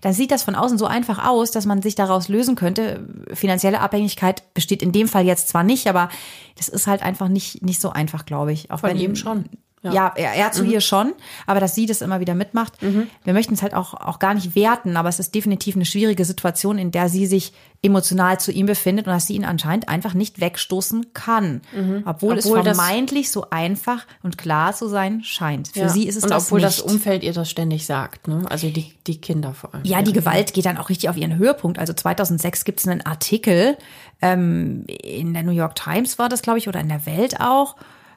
dann 0.00 0.12
sieht 0.12 0.30
das 0.30 0.42
von 0.42 0.54
außen 0.54 0.78
so 0.78 0.86
einfach 0.86 1.26
aus, 1.26 1.50
dass 1.50 1.66
man 1.66 1.82
sich 1.82 1.94
daraus 1.94 2.28
lösen 2.28 2.54
könnte. 2.54 3.06
Finanzielle 3.32 3.80
Abhängigkeit 3.80 4.54
besteht 4.54 4.82
in 4.82 4.92
dem 4.92 5.08
Fall 5.08 5.26
jetzt 5.26 5.48
zwar 5.48 5.62
nicht, 5.62 5.86
aber 5.88 6.08
das 6.56 6.68
ist 6.68 6.86
halt 6.86 7.02
einfach 7.02 7.28
nicht, 7.28 7.62
nicht 7.62 7.80
so 7.80 7.90
einfach, 7.90 8.26
glaube 8.26 8.52
ich. 8.52 8.70
Auch 8.70 8.80
von 8.80 8.96
ihm 8.96 9.16
schon. 9.16 9.46
Ja, 9.82 9.92
ja 9.92 10.12
er, 10.16 10.32
er 10.34 10.52
zu 10.52 10.64
mhm. 10.64 10.70
ihr 10.70 10.80
schon, 10.80 11.12
aber 11.46 11.60
dass 11.60 11.74
sie 11.74 11.86
das 11.86 12.00
immer 12.00 12.20
wieder 12.20 12.34
mitmacht. 12.34 12.82
Mhm. 12.82 13.08
Wir 13.24 13.32
möchten 13.32 13.54
es 13.54 13.62
halt 13.62 13.74
auch, 13.74 13.94
auch 13.94 14.18
gar 14.18 14.34
nicht 14.34 14.54
werten, 14.54 14.96
aber 14.96 15.08
es 15.08 15.18
ist 15.18 15.34
definitiv 15.34 15.76
eine 15.76 15.84
schwierige 15.84 16.24
Situation, 16.24 16.78
in 16.78 16.90
der 16.90 17.08
sie 17.08 17.26
sich 17.26 17.52
emotional 17.82 18.40
zu 18.40 18.50
ihm 18.50 18.66
befindet 18.66 19.06
und 19.06 19.12
dass 19.12 19.26
sie 19.26 19.34
ihn 19.34 19.44
anscheinend 19.44 19.88
einfach 19.88 20.14
nicht 20.14 20.40
wegstoßen 20.40 21.12
kann. 21.12 21.60
Mhm. 21.74 22.02
Obwohl, 22.04 22.38
obwohl, 22.38 22.58
es 22.58 22.76
vermeintlich 22.76 23.30
so 23.30 23.50
einfach 23.50 24.06
und 24.22 24.38
klar 24.38 24.74
zu 24.74 24.88
sein 24.88 25.22
scheint. 25.22 25.68
Für 25.68 25.80
ja. 25.80 25.88
sie 25.88 26.08
ist 26.08 26.16
es 26.16 26.24
und 26.24 26.30
das 26.30 26.46
obwohl 26.46 26.60
nicht. 26.60 26.66
das 26.66 26.80
Umfeld 26.80 27.22
ihr 27.22 27.32
das 27.32 27.50
ständig 27.50 27.86
sagt, 27.86 28.28
ne? 28.28 28.44
Also 28.48 28.68
die, 28.70 28.94
die 29.06 29.20
Kinder 29.20 29.54
vor 29.54 29.74
allem. 29.74 29.84
Ja, 29.84 30.02
die 30.02 30.12
Gewalt 30.12 30.54
geht 30.54 30.66
dann 30.66 30.78
auch 30.78 30.88
richtig 30.88 31.10
auf 31.10 31.16
ihren 31.16 31.36
Höhepunkt. 31.36 31.78
Also 31.78 31.92
2006 31.92 32.64
gibt 32.64 32.80
es 32.80 32.88
einen 32.88 33.02
Artikel 33.02 33.76
ähm, 34.22 34.84
in 34.86 35.34
der 35.34 35.42
New 35.42 35.52
York 35.52 35.74
Times 35.74 36.18
war 36.18 36.28
das, 36.28 36.42
glaube 36.42 36.58
ich, 36.58 36.68
oder 36.68 36.80
in 36.80 36.88
der 36.88 37.04
Welt 37.06 37.40
auch 37.40 37.76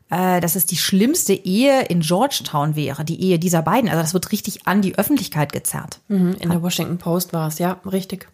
äh, 0.09 0.39
dass 0.39 0.55
es 0.55 0.65
die 0.65 0.77
schlimmste 0.77 1.33
Ehe 1.33 1.83
in 1.83 2.01
Georgetown 2.01 2.75
wäre, 2.75 3.05
die 3.05 3.21
Ehe 3.21 3.39
dieser 3.39 3.61
beiden. 3.61 3.89
Also 3.89 4.01
das 4.01 4.13
wird 4.13 4.31
richtig 4.31 4.67
an 4.67 4.81
die 4.81 4.97
Öffentlichkeit 4.97 5.53
gezerrt. 5.53 5.99
Mhm, 6.07 6.35
in 6.39 6.49
der 6.49 6.61
Washington 6.61 6.97
Post 6.97 7.33
war 7.33 7.47
es, 7.47 7.59
ja, 7.59 7.79
richtig. 7.89 8.27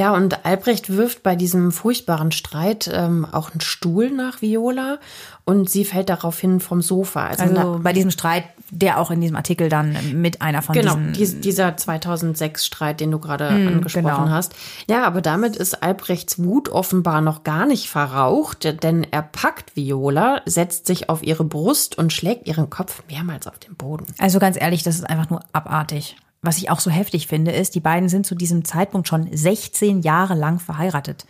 Ja, 0.00 0.14
und 0.14 0.46
Albrecht 0.46 0.96
wirft 0.96 1.22
bei 1.22 1.36
diesem 1.36 1.72
furchtbaren 1.72 2.32
Streit 2.32 2.90
ähm, 2.90 3.26
auch 3.30 3.50
einen 3.50 3.60
Stuhl 3.60 4.10
nach 4.10 4.40
Viola 4.40 4.98
und 5.44 5.68
sie 5.68 5.84
fällt 5.84 6.08
daraufhin 6.08 6.60
vom 6.60 6.80
Sofa. 6.80 7.26
Also, 7.26 7.42
also 7.42 7.80
bei 7.82 7.92
diesem 7.92 8.10
Streit, 8.10 8.44
der 8.70 8.98
auch 8.98 9.10
in 9.10 9.20
diesem 9.20 9.36
Artikel 9.36 9.68
dann 9.68 9.94
mit 10.14 10.40
einer 10.40 10.62
von 10.62 10.74
genau, 10.74 10.96
diesen... 10.96 11.42
Genau, 11.42 11.42
dieser 11.42 11.68
2006-Streit, 11.76 13.00
den 13.00 13.10
du 13.10 13.18
gerade 13.18 13.50
mm, 13.50 13.68
angesprochen 13.68 14.04
genau. 14.04 14.30
hast. 14.30 14.54
Ja, 14.88 15.04
aber 15.04 15.20
damit 15.20 15.56
ist 15.56 15.82
Albrechts 15.82 16.42
Wut 16.42 16.70
offenbar 16.70 17.20
noch 17.20 17.44
gar 17.44 17.66
nicht 17.66 17.90
verraucht, 17.90 18.82
denn 18.82 19.06
er 19.10 19.20
packt 19.20 19.76
Viola, 19.76 20.40
setzt 20.46 20.86
sich 20.86 21.10
auf 21.10 21.22
ihre 21.22 21.44
Brust 21.44 21.98
und 21.98 22.10
schlägt 22.10 22.48
ihren 22.48 22.70
Kopf 22.70 23.02
mehrmals 23.10 23.46
auf 23.46 23.58
den 23.58 23.76
Boden. 23.76 24.06
Also 24.16 24.38
ganz 24.38 24.58
ehrlich, 24.58 24.82
das 24.82 24.94
ist 24.94 25.04
einfach 25.04 25.28
nur 25.28 25.42
abartig 25.52 26.16
was 26.42 26.58
ich 26.58 26.70
auch 26.70 26.80
so 26.80 26.90
heftig 26.90 27.26
finde, 27.26 27.52
ist, 27.52 27.74
die 27.74 27.80
beiden 27.80 28.08
sind 28.08 28.26
zu 28.26 28.34
diesem 28.34 28.64
Zeitpunkt 28.64 29.08
schon 29.08 29.28
16 29.30 30.00
Jahre 30.00 30.34
lang 30.34 30.58
verheiratet. 30.58 31.26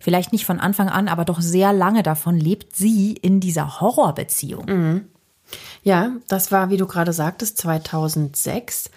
Vielleicht 0.00 0.32
nicht 0.32 0.44
von 0.44 0.60
Anfang 0.60 0.88
an, 0.88 1.08
aber 1.08 1.24
doch 1.24 1.40
sehr 1.40 1.72
lange 1.72 2.02
davon 2.02 2.36
lebt 2.36 2.76
sie 2.76 3.12
in 3.14 3.40
dieser 3.40 3.80
Horrorbeziehung. 3.80 4.66
Mhm. 4.66 5.04
Ja, 5.82 6.12
das 6.28 6.52
war, 6.52 6.70
wie 6.70 6.76
du 6.76 6.86
gerade 6.86 7.12
sagtest, 7.12 7.58
2006. 7.58 8.90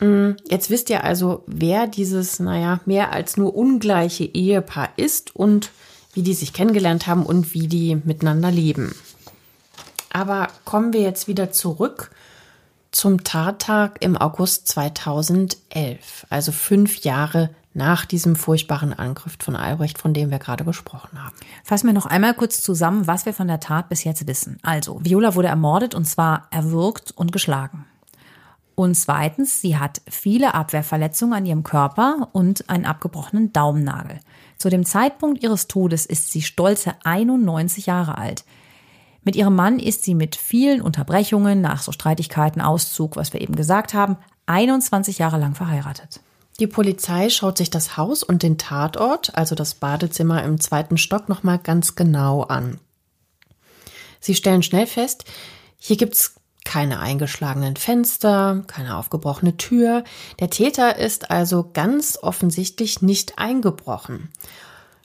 Mhm. 0.00 0.36
Jetzt 0.48 0.68
wisst 0.68 0.90
ihr 0.90 1.04
also, 1.04 1.44
wer 1.46 1.86
dieses, 1.86 2.40
naja, 2.40 2.80
mehr 2.86 3.12
als 3.12 3.36
nur 3.36 3.54
ungleiche 3.54 4.24
Ehepaar 4.24 4.90
ist 4.96 5.34
und 5.34 5.70
wie 6.12 6.22
die 6.22 6.34
sich 6.34 6.52
kennengelernt 6.52 7.06
haben 7.06 7.24
und 7.24 7.54
wie 7.54 7.68
die 7.68 7.96
miteinander 7.96 8.50
leben. 8.50 8.94
Aber 10.10 10.48
kommen 10.64 10.92
wir 10.92 11.00
jetzt 11.00 11.28
wieder 11.28 11.52
zurück 11.52 12.10
zum 12.92 13.24
Tattag 13.24 13.96
im 14.00 14.16
August 14.16 14.68
2011, 14.68 16.26
also 16.30 16.52
fünf 16.52 16.98
Jahre 16.98 17.50
nach 17.74 18.04
diesem 18.04 18.36
furchtbaren 18.36 18.92
Angriff 18.92 19.38
von 19.40 19.56
Albrecht, 19.56 19.98
von 19.98 20.12
dem 20.12 20.30
wir 20.30 20.38
gerade 20.38 20.64
gesprochen 20.64 21.22
haben. 21.24 21.34
Fassen 21.64 21.86
wir 21.86 21.94
noch 21.94 22.04
einmal 22.04 22.34
kurz 22.34 22.60
zusammen, 22.60 23.06
was 23.06 23.24
wir 23.24 23.32
von 23.32 23.48
der 23.48 23.60
Tat 23.60 23.88
bis 23.88 24.04
jetzt 24.04 24.26
wissen. 24.26 24.58
Also, 24.62 25.00
Viola 25.02 25.34
wurde 25.34 25.48
ermordet 25.48 25.94
und 25.94 26.04
zwar 26.04 26.48
erwürgt 26.50 27.12
und 27.12 27.32
geschlagen. 27.32 27.86
Und 28.74 28.94
zweitens, 28.94 29.60
sie 29.60 29.78
hat 29.78 30.02
viele 30.08 30.54
Abwehrverletzungen 30.54 31.34
an 31.34 31.46
ihrem 31.46 31.62
Körper 31.62 32.28
und 32.32 32.68
einen 32.68 32.84
abgebrochenen 32.84 33.52
Daumennagel. 33.52 34.20
Zu 34.58 34.68
dem 34.68 34.84
Zeitpunkt 34.84 35.42
ihres 35.42 35.66
Todes 35.66 36.04
ist 36.06 36.30
sie 36.30 36.42
stolze 36.42 36.94
91 37.04 37.86
Jahre 37.86 38.18
alt. 38.18 38.44
Mit 39.24 39.36
ihrem 39.36 39.54
Mann 39.54 39.78
ist 39.78 40.04
sie 40.04 40.14
mit 40.14 40.36
vielen 40.36 40.82
Unterbrechungen 40.82 41.60
nach 41.60 41.82
so 41.82 41.92
Streitigkeiten, 41.92 42.60
Auszug, 42.60 43.16
was 43.16 43.32
wir 43.32 43.40
eben 43.40 43.54
gesagt 43.54 43.94
haben, 43.94 44.16
21 44.46 45.18
Jahre 45.18 45.38
lang 45.38 45.54
verheiratet. 45.54 46.20
Die 46.58 46.66
Polizei 46.66 47.30
schaut 47.30 47.56
sich 47.56 47.70
das 47.70 47.96
Haus 47.96 48.22
und 48.22 48.42
den 48.42 48.58
Tatort, 48.58 49.36
also 49.36 49.54
das 49.54 49.74
Badezimmer 49.74 50.42
im 50.42 50.60
zweiten 50.60 50.98
Stock, 50.98 51.28
nochmal 51.28 51.58
ganz 51.58 51.94
genau 51.94 52.42
an. 52.42 52.78
Sie 54.20 54.34
stellen 54.34 54.62
schnell 54.62 54.86
fest, 54.86 55.24
hier 55.78 55.96
gibt's 55.96 56.34
keine 56.64 57.00
eingeschlagenen 57.00 57.76
Fenster, 57.76 58.62
keine 58.66 58.96
aufgebrochene 58.96 59.56
Tür. 59.56 60.04
Der 60.38 60.50
Täter 60.50 60.96
ist 60.96 61.30
also 61.30 61.70
ganz 61.72 62.18
offensichtlich 62.22 63.02
nicht 63.02 63.38
eingebrochen. 63.38 64.30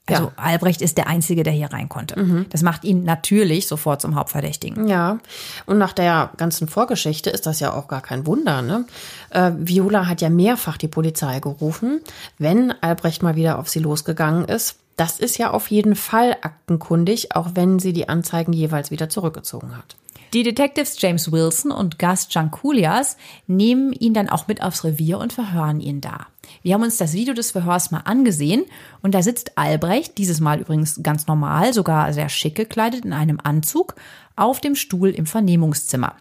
Also 0.07 0.23
ja. 0.23 0.31
Albrecht 0.37 0.81
ist 0.81 0.97
der 0.97 1.07
Einzige, 1.07 1.43
der 1.43 1.53
hier 1.53 1.71
rein 1.71 1.89
konnte. 1.89 2.19
Mhm. 2.19 2.45
Das 2.49 2.61
macht 2.61 2.83
ihn 2.83 3.03
natürlich 3.03 3.67
sofort 3.67 4.01
zum 4.01 4.15
Hauptverdächtigen. 4.15 4.87
Ja, 4.87 5.19
und 5.65 5.77
nach 5.77 5.93
der 5.93 6.31
ganzen 6.37 6.67
Vorgeschichte 6.67 7.29
ist 7.29 7.45
das 7.45 7.59
ja 7.59 7.73
auch 7.73 7.87
gar 7.87 8.01
kein 8.01 8.25
Wunder. 8.25 8.61
Ne? 8.61 8.85
Äh, 9.29 9.51
Viola 9.57 10.07
hat 10.07 10.21
ja 10.21 10.29
mehrfach 10.29 10.77
die 10.77 10.87
Polizei 10.87 11.39
gerufen, 11.39 12.01
wenn 12.37 12.71
Albrecht 12.81 13.23
mal 13.23 13.35
wieder 13.35 13.59
auf 13.59 13.69
sie 13.69 13.79
losgegangen 13.79 14.45
ist. 14.45 14.77
Das 14.95 15.19
ist 15.19 15.37
ja 15.37 15.51
auf 15.51 15.69
jeden 15.69 15.95
Fall 15.95 16.37
aktenkundig, 16.41 17.35
auch 17.35 17.49
wenn 17.53 17.77
sie 17.77 17.93
die 17.93 18.09
Anzeigen 18.09 18.51
jeweils 18.51 18.89
wieder 18.89 19.09
zurückgezogen 19.09 19.77
hat. 19.77 19.95
Die 20.33 20.43
Detectives 20.43 21.01
James 21.01 21.31
Wilson 21.31 21.71
und 21.71 21.99
Gus 21.99 22.27
Jankulias 22.29 23.17
nehmen 23.47 23.93
ihn 23.93 24.13
dann 24.13 24.29
auch 24.29 24.47
mit 24.47 24.61
aufs 24.61 24.83
Revier 24.83 25.19
und 25.19 25.31
verhören 25.31 25.79
ihn 25.79 26.01
da. 26.01 26.27
Wir 26.63 26.73
haben 26.73 26.83
uns 26.83 26.97
das 26.97 27.13
Video 27.13 27.33
des 27.33 27.51
Verhörs 27.51 27.91
mal 27.91 28.01
angesehen 28.01 28.65
und 29.01 29.13
da 29.13 29.21
sitzt 29.21 29.57
Albrecht, 29.57 30.17
dieses 30.17 30.39
Mal 30.39 30.59
übrigens 30.59 30.99
ganz 31.01 31.27
normal, 31.27 31.73
sogar 31.73 32.11
sehr 32.13 32.29
schick 32.29 32.55
gekleidet 32.55 33.05
in 33.05 33.13
einem 33.13 33.39
Anzug, 33.41 33.95
auf 34.35 34.59
dem 34.59 34.75
Stuhl 34.75 35.09
im 35.09 35.25
Vernehmungszimmer. 35.25 36.15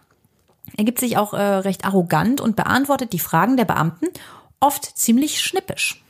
Er 0.75 0.83
gibt 0.83 0.99
sich 0.99 1.17
auch 1.17 1.33
äh, 1.33 1.41
recht 1.41 1.85
arrogant 1.85 2.41
und 2.41 2.55
beantwortet 2.55 3.13
die 3.13 3.19
Fragen 3.19 3.57
der 3.57 3.65
Beamten, 3.65 4.07
oft 4.59 4.97
ziemlich 4.97 5.41
schnippisch. 5.41 6.01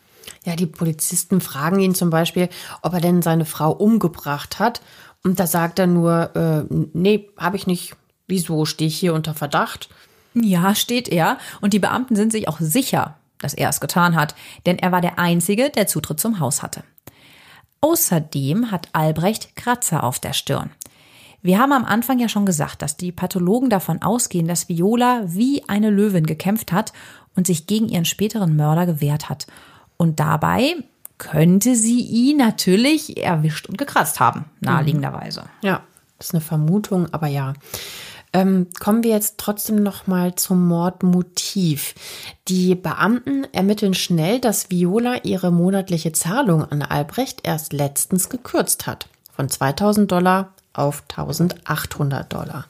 Ja, 0.46 0.56
die 0.56 0.66
Polizisten 0.66 1.42
fragen 1.42 1.80
ihn 1.80 1.94
zum 1.94 2.10
Beispiel, 2.10 2.50
ob 2.82 2.94
er 2.94 3.02
denn 3.02 3.22
seine 3.22 3.46
Frau 3.46 3.72
umgebracht 3.72 4.60
hat. 4.60 4.82
Und 5.28 5.42
da 5.42 5.46
sagt 5.46 5.78
er 5.78 5.88
nur, 5.88 6.34
äh, 6.38 6.74
nee, 6.94 7.30
habe 7.38 7.58
ich 7.58 7.68
nicht. 7.68 7.98
Wieso 8.30 8.64
stehe 8.64 8.88
ich 8.88 8.98
hier 8.98 9.14
unter 9.14 9.34
Verdacht? 9.34 9.90
Ja, 10.34 10.74
steht 10.74 11.10
er. 11.10 11.38
Und 11.60 11.74
die 11.74 11.80
Beamten 11.80 12.16
sind 12.16 12.32
sich 12.32 12.48
auch 12.48 12.62
sicher, 12.62 13.16
dass 13.38 13.54
er 13.54 13.68
es 13.68 13.82
getan 13.82 14.16
hat, 14.16 14.36
denn 14.66 14.80
er 14.80 14.94
war 14.94 15.02
der 15.02 15.20
Einzige, 15.20 15.70
der 15.70 15.86
Zutritt 15.86 16.22
zum 16.22 16.40
Haus 16.40 16.64
hatte. 16.64 16.84
Außerdem 17.82 18.72
hat 18.72 18.88
Albrecht 18.94 19.58
Kratzer 19.58 20.06
auf 20.06 20.20
der 20.20 20.32
Stirn. 20.32 20.70
Wir 21.42 21.60
haben 21.60 21.74
am 21.74 21.84
Anfang 21.84 22.20
ja 22.20 22.30
schon 22.30 22.46
gesagt, 22.46 22.82
dass 22.82 22.96
die 22.96 23.12
Pathologen 23.12 23.70
davon 23.70 24.02
ausgehen, 24.02 24.48
dass 24.48 24.70
Viola 24.70 25.24
wie 25.26 25.68
eine 25.68 25.90
Löwin 25.90 26.26
gekämpft 26.26 26.72
hat 26.72 26.94
und 27.36 27.48
sich 27.48 27.68
gegen 27.68 27.90
ihren 27.90 28.06
späteren 28.06 28.56
Mörder 28.56 28.86
gewehrt 28.86 29.28
hat. 29.28 29.46
Und 29.98 30.22
dabei 30.22 30.76
könnte 31.18 31.76
sie 31.76 32.02
ihn 32.02 32.38
natürlich 32.38 33.18
erwischt 33.18 33.68
und 33.68 33.78
gekratzt 33.78 34.20
haben, 34.20 34.46
naheliegenderweise. 34.60 35.44
Ja, 35.62 35.82
das 36.18 36.28
ist 36.28 36.34
eine 36.34 36.42
Vermutung, 36.42 37.12
aber 37.14 37.28
ja. 37.28 37.54
Ähm, 38.34 38.68
kommen 38.80 39.04
wir 39.04 39.12
jetzt 39.12 39.38
trotzdem 39.38 39.82
noch 39.82 40.06
mal 40.06 40.36
zum 40.36 40.68
Mordmotiv. 40.68 41.96
Die 42.48 42.76
Beamten 42.76 43.46
ermitteln 43.54 43.94
schnell, 43.94 44.40
dass 44.40 44.70
Viola 44.70 45.24
ihre 45.24 45.52
monatliche 45.52 46.12
Zahlung 46.12 46.64
an 46.66 46.82
Albrecht 46.82 47.48
erst 47.48 47.74
letztens 47.74 48.30
gekürzt 48.30 48.86
hat. 48.86 49.08
Von 49.34 49.50
2000 49.50 50.12
Dollar 50.12 50.54
auf 50.74 51.04
1800 51.10 52.32
Dollar. 52.32 52.68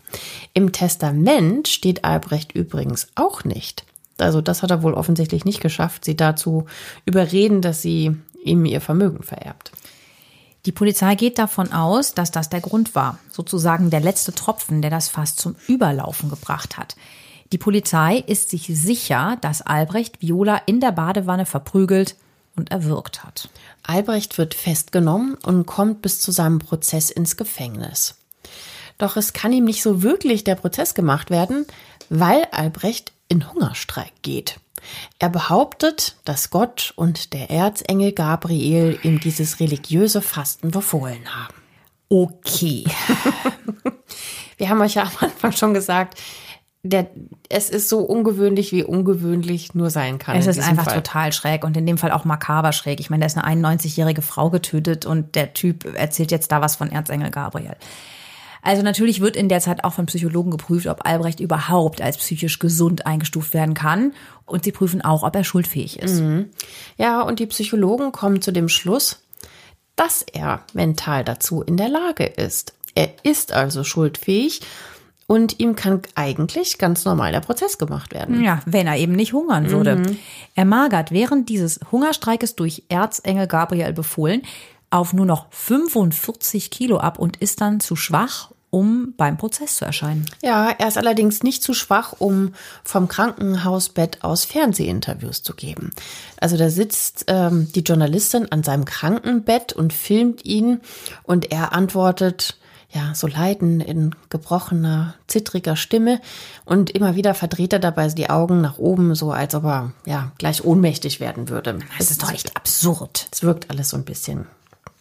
Im 0.54 0.72
Testament 0.72 1.68
steht 1.68 2.06
Albrecht 2.06 2.54
übrigens 2.54 3.08
auch 3.16 3.44
nicht. 3.44 3.86
Also 4.18 4.42
das 4.42 4.64
hat 4.64 4.72
er 4.72 4.84
wohl 4.84 4.94
offensichtlich 4.94 5.46
nicht 5.46 5.62
geschafft, 5.62 6.06
sie 6.06 6.16
dazu 6.16 6.66
überreden, 7.06 7.62
dass 7.62 7.82
sie 7.82 8.16
ihm 8.48 8.66
ihr 8.66 8.82
Vermögen 8.82 9.24
vererbt. 9.24 9.72
Die 10.66 10.72
Polizei 10.72 11.16
geht 11.16 11.38
davon 11.38 11.72
aus, 11.72 12.14
dass 12.14 12.32
das 12.32 12.50
der 12.50 12.60
Grund 12.60 12.96
war, 12.96 13.20
sozusagen 13.32 13.90
der 13.90 14.02
letzte 14.02 14.34
Tropfen, 14.34 14.82
der 14.82 14.92
das 14.92 15.08
Fass 15.08 15.36
zum 15.36 15.56
Überlaufen 15.68 16.30
gebracht 16.30 16.78
hat. 16.78 16.96
Die 17.54 17.58
Polizei 17.58 18.18
ist 18.18 18.50
sich 18.50 18.68
sicher, 18.68 19.38
dass 19.40 19.62
Albrecht 19.62 20.22
Viola 20.22 20.58
in 20.66 20.82
der 20.82 20.92
Badewanne 20.92 21.46
verprügelt 21.46 22.16
und 22.58 22.72
erwürgt 22.72 23.24
hat. 23.24 23.50
Albrecht 23.84 24.38
wird 24.38 24.54
festgenommen 24.54 25.36
und 25.36 25.66
kommt 25.66 26.02
bis 26.02 26.20
zu 26.20 26.32
seinem 26.32 26.60
Prozess 26.60 27.10
ins 27.10 27.38
Gefängnis. 27.38 28.16
Doch 28.98 29.16
es 29.16 29.32
kann 29.32 29.54
ihm 29.54 29.66
nicht 29.66 29.84
so 29.84 30.04
wirklich 30.04 30.44
der 30.44 30.56
Prozess 30.56 30.94
gemacht 30.94 31.30
werden, 31.30 31.66
weil 32.10 32.46
Albrecht 32.52 33.14
in 33.30 33.54
Hungerstreik 33.54 34.12
geht. 34.22 34.60
Er 35.20 35.30
behauptet, 35.30 36.18
dass 36.26 36.50
Gott 36.50 36.94
und 36.96 37.34
der 37.34 37.50
Erzengel 37.50 38.12
Gabriel 38.12 39.00
ihm 39.04 39.20
dieses 39.20 39.60
religiöse 39.60 40.22
Fasten 40.22 40.72
befohlen 40.72 41.24
haben. 41.36 41.54
Okay. 42.10 42.86
Wir 44.58 44.70
haben 44.70 44.82
euch 44.82 44.96
ja 44.96 45.04
am 45.04 45.12
Anfang 45.20 45.52
schon 45.52 45.74
gesagt, 45.74 46.20
der, 46.84 47.08
es 47.50 47.70
ist 47.70 47.90
so 47.90 48.00
ungewöhnlich, 48.00 48.72
wie 48.72 48.84
ungewöhnlich 48.84 49.76
nur 49.76 49.90
sein 49.90 50.20
kann. 50.20 50.38
Es 50.38 50.48
ist 50.48 50.60
einfach 50.60 50.86
Fall. 50.86 50.96
total 50.96 51.34
schräg 51.34 51.64
und 51.64 51.76
in 51.76 51.86
dem 51.86 51.98
Fall 51.98 52.12
auch 52.12 52.26
makaber 52.26 52.72
schräg. 52.72 53.00
Ich 53.00 53.10
meine, 53.10 53.22
da 53.22 53.26
ist 53.28 53.38
eine 53.38 53.66
91-jährige 53.66 54.22
Frau 54.22 54.50
getötet 54.50 55.06
und 55.06 55.36
der 55.36 55.54
Typ 55.54 55.86
erzählt 55.96 56.32
jetzt 56.32 56.52
da 56.52 56.62
was 56.62 56.76
von 56.76 56.92
Erzengel 56.92 57.32
Gabriel. 57.32 57.76
Also 58.68 58.82
natürlich 58.82 59.22
wird 59.22 59.38
in 59.38 59.48
der 59.48 59.62
Zeit 59.62 59.86
auch 59.86 59.94
von 59.94 60.08
Psychologen 60.08 60.52
geprüft, 60.52 60.88
ob 60.88 61.06
Albrecht 61.06 61.40
überhaupt 61.40 62.02
als 62.02 62.18
psychisch 62.18 62.60
gesund 62.60 63.06
eingestuft 63.06 63.54
werden 63.54 63.74
kann. 63.74 64.12
Und 64.46 64.66
sie 64.66 64.74
prüfen 64.74 65.02
auch, 65.02 65.24
ob 65.24 65.34
er 65.38 65.46
schuldfähig 65.46 66.00
ist. 66.00 66.20
Mhm. 66.20 66.50
Ja, 66.98 67.22
und 67.22 67.40
die 67.40 67.46
Psychologen 67.46 68.12
kommen 68.12 68.42
zu 68.42 68.52
dem 68.52 68.68
Schluss, 68.68 69.22
dass 69.96 70.22
er 70.22 70.64
mental 70.74 71.24
dazu 71.24 71.62
in 71.62 71.78
der 71.78 71.88
Lage 71.88 72.26
ist. 72.26 72.74
Er 72.94 73.08
ist 73.24 73.54
also 73.54 73.86
schuldfähig 73.86 74.60
und 75.28 75.62
ihm 75.62 75.78
kann 75.78 76.02
eigentlich 76.16 76.78
ganz 76.78 77.06
normal 77.06 77.32
der 77.32 77.40
Prozess 77.40 77.78
gemacht 77.78 78.14
werden. 78.14 78.44
Ja, 78.44 78.60
wenn 78.66 78.86
er 78.86 78.98
eben 78.98 79.14
nicht 79.14 79.32
hungern 79.32 79.72
würde. 79.72 79.96
Mhm. 79.96 80.20
Er 80.56 80.66
magert 80.66 81.12
während 81.12 81.48
dieses 81.48 81.80
Hungerstreikes 81.90 82.58
durch 82.58 82.84
Erzengel 82.90 83.48
Gabriel 83.48 83.94
befohlen 83.94 84.42
auf 84.90 85.14
nur 85.14 85.26
noch 85.26 85.48
45 85.52 86.72
Kilo 86.72 86.98
ab 86.98 87.20
und 87.20 87.38
ist 87.38 87.62
dann 87.62 87.80
zu 87.80 87.96
schwach, 87.96 88.52
um 88.78 89.16
beim 89.18 89.38
Prozess 89.38 89.78
zu 89.78 89.86
erscheinen. 89.86 90.28
Ja, 90.44 90.70
er 90.78 90.88
ist 90.88 91.00
allerdings 91.00 91.42
nicht 91.42 91.64
zu 91.64 91.74
schwach, 91.74 92.14
um 92.20 92.54
vom 92.84 93.08
Krankenhausbett 93.08 94.24
aus 94.24 94.46
Fernsehinterviews 94.46 95.42
zu 95.42 95.56
geben. 95.56 95.90
Also 96.40 96.58
da 96.58 96.70
sitzt 96.70 97.26
ähm, 97.28 97.72
die 97.74 97.80
Journalistin 97.80 98.52
an 98.52 98.62
seinem 98.62 98.86
Krankenbett 98.86 99.74
und 99.74 99.94
filmt 99.94 100.46
ihn 100.46 100.82
und 101.24 101.52
er 101.52 101.74
antwortet, 101.74 102.60
ja, 102.92 103.16
so 103.16 103.26
leiden 103.26 103.82
in 103.82 104.16
gebrochener, 104.30 105.16
zittriger 105.26 105.76
Stimme 105.76 106.22
und 106.64 106.92
immer 106.92 107.16
wieder 107.16 107.34
verdreht 107.34 107.74
er 107.74 107.80
dabei 107.80 108.08
die 108.10 108.30
Augen 108.30 108.62
nach 108.62 108.78
oben, 108.78 109.16
so 109.16 109.32
als 109.32 109.56
ob 109.56 109.64
er, 109.66 109.94
ja, 110.06 110.32
gleich 110.38 110.64
ohnmächtig 110.64 111.20
werden 111.20 111.50
würde. 111.50 111.80
Das 111.98 112.12
ist 112.12 112.22
doch 112.22 112.32
echt 112.32 112.56
absurd. 112.56 113.28
Es 113.32 113.42
wirkt 113.42 113.72
alles 113.72 113.90
so 113.90 113.98
ein 113.98 114.06
bisschen 114.06 114.46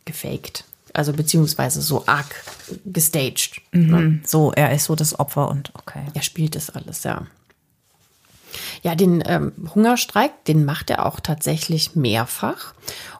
gefaked 0.06 0.64
also 0.96 1.12
beziehungsweise 1.12 1.82
so 1.82 2.04
arg 2.06 2.42
gestaged. 2.84 3.60
Mhm. 3.72 3.90
Ne? 3.90 4.20
So, 4.24 4.52
er 4.52 4.72
ist 4.72 4.84
so 4.84 4.94
das 4.94 5.18
Opfer 5.18 5.48
und 5.48 5.72
okay. 5.74 6.04
Er 6.14 6.22
spielt 6.22 6.54
das 6.54 6.70
alles, 6.70 7.04
ja. 7.04 7.26
Ja, 8.82 8.94
den 8.94 9.22
ähm, 9.26 9.52
Hungerstreik, 9.74 10.44
den 10.44 10.64
macht 10.64 10.90
er 10.90 11.06
auch 11.06 11.20
tatsächlich 11.20 11.96
mehrfach 11.96 12.74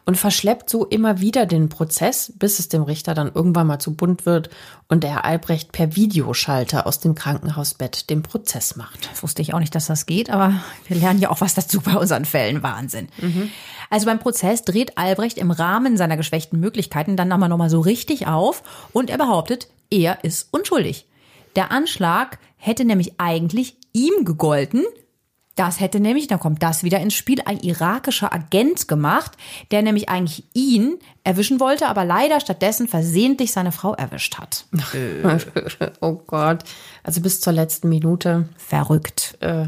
und 0.07 0.17
verschleppt 0.17 0.71
so 0.71 0.87
immer 0.87 1.21
wieder 1.21 1.47
den 1.47 1.69
Prozess, 1.69 2.33
bis 2.37 2.61
es 2.61 2.69
dem 2.69 2.83
Richter 2.83 3.15
dann 3.15 3.33
irgendwann 3.35 3.67
mal 3.67 3.81
zu 3.81 3.95
bunt 3.95 4.25
wird 4.25 4.51
und 4.89 5.03
der 5.03 5.25
Albrecht 5.25 5.73
per 5.73 5.97
Videoschalter 5.97 6.87
aus 6.87 7.01
dem 7.01 7.17
Krankenhausbett 7.17 8.09
den 8.09 8.23
Prozess 8.23 8.77
macht. 8.77 9.11
Das 9.11 9.23
wusste 9.23 9.43
ich 9.43 9.53
auch 9.53 9.59
nicht, 9.59 9.75
dass 9.75 9.87
das 9.87 10.07
geht, 10.07 10.31
aber 10.31 10.55
wir 10.87 10.97
lernen 10.97 11.21
ja 11.21 11.31
auch 11.31 11.41
was 11.41 11.55
dazu 11.55 11.81
bei 11.81 11.97
unseren 11.97 12.25
Fällen. 12.25 12.63
Wahnsinn. 12.63 13.09
Mhm. 13.19 13.51
Also 13.91 14.07
beim 14.07 14.21
Prozess 14.21 14.63
dreht 14.63 14.97
Albrecht 14.97 15.39
im 15.39 15.51
Rahmen 15.51 15.97
seiner 15.97 16.17
geschwächten 16.17 16.61
Möglichkeiten 16.61 17.17
dann 17.17 17.29
nochmal 17.29 17.49
nochmal 17.49 17.71
so 17.71 17.81
richtig 17.81 18.29
auf 18.29 18.63
und 18.93 19.11
er 19.11 19.19
behauptet, 19.19 19.69
er 19.91 20.25
ist 20.25 20.49
unschuldig. 20.53 21.07
Der 21.57 21.73
Anschlag 21.73 22.39
hätte 22.57 22.85
nämlich 22.85 23.15
eigentlich 23.19 23.77
ihm 23.93 24.25
gegolten, 24.25 24.85
das 25.57 25.81
hätte 25.81 26.01
nämlich, 26.01 26.27
dann 26.27 26.39
kommt 26.39 26.63
das 26.63 26.85
wieder 26.85 27.01
ins 27.01 27.15
Spiel, 27.15 27.41
ein 27.45 27.59
irakischer 27.59 28.33
Agent 28.33 28.89
gemacht, 28.89 29.33
der 29.71 29.83
nämlich 29.83 30.09
eigentlich 30.09 30.45
ihn 30.53 30.99
erwischen 31.25 31.61
wollte, 31.61 31.89
aber 31.89 32.05
leider 32.05 32.41
stattdessen 32.41 32.87
versehentlich 32.87 33.53
seine 33.53 33.73
Frau 33.73 33.95
erwischt 33.95 34.39
hat. 34.39 34.67
oh 36.01 36.21
Gott. 36.27 36.63
Also 37.03 37.23
bis 37.23 37.41
zur 37.41 37.55
letzten 37.55 37.89
Minute. 37.89 38.49
Verrückt. 38.59 39.39
Äh, 39.41 39.67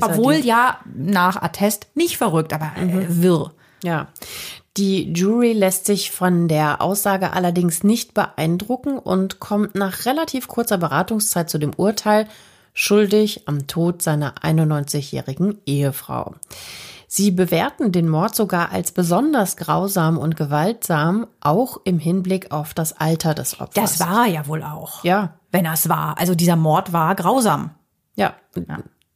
Obwohl 0.00 0.34
ja 0.34 0.80
nach 0.84 1.40
Attest 1.40 1.86
nicht 1.94 2.18
verrückt, 2.18 2.52
aber 2.52 2.72
äh, 2.76 3.06
wirr. 3.08 3.52
Ja. 3.84 4.08
Die 4.76 5.12
Jury 5.12 5.52
lässt 5.52 5.86
sich 5.86 6.10
von 6.10 6.48
der 6.48 6.80
Aussage 6.80 7.32
allerdings 7.32 7.84
nicht 7.84 8.14
beeindrucken 8.14 8.98
und 8.98 9.40
kommt 9.40 9.74
nach 9.74 10.06
relativ 10.06 10.48
kurzer 10.48 10.78
Beratungszeit 10.78 11.50
zu 11.50 11.58
dem 11.58 11.72
Urteil, 11.74 12.26
schuldig 12.74 13.48
am 13.48 13.66
Tod 13.66 14.02
seiner 14.02 14.34
91-jährigen 14.36 15.58
Ehefrau. 15.66 16.34
Sie 17.12 17.32
bewerten 17.32 17.90
den 17.90 18.08
Mord 18.08 18.36
sogar 18.36 18.70
als 18.70 18.92
besonders 18.92 19.56
grausam 19.56 20.16
und 20.16 20.36
gewaltsam, 20.36 21.26
auch 21.40 21.80
im 21.84 21.98
Hinblick 21.98 22.52
auf 22.52 22.72
das 22.72 22.92
Alter 22.92 23.34
des 23.34 23.60
Opfers. 23.60 23.98
Das 23.98 24.00
war 24.00 24.26
er 24.26 24.32
ja 24.32 24.46
wohl 24.46 24.62
auch. 24.62 25.02
Ja. 25.02 25.34
Wenn 25.50 25.64
er 25.64 25.72
es 25.72 25.88
war. 25.88 26.18
Also 26.18 26.36
dieser 26.36 26.54
Mord 26.54 26.92
war 26.92 27.16
grausam. 27.16 27.70
Ja. 28.14 28.34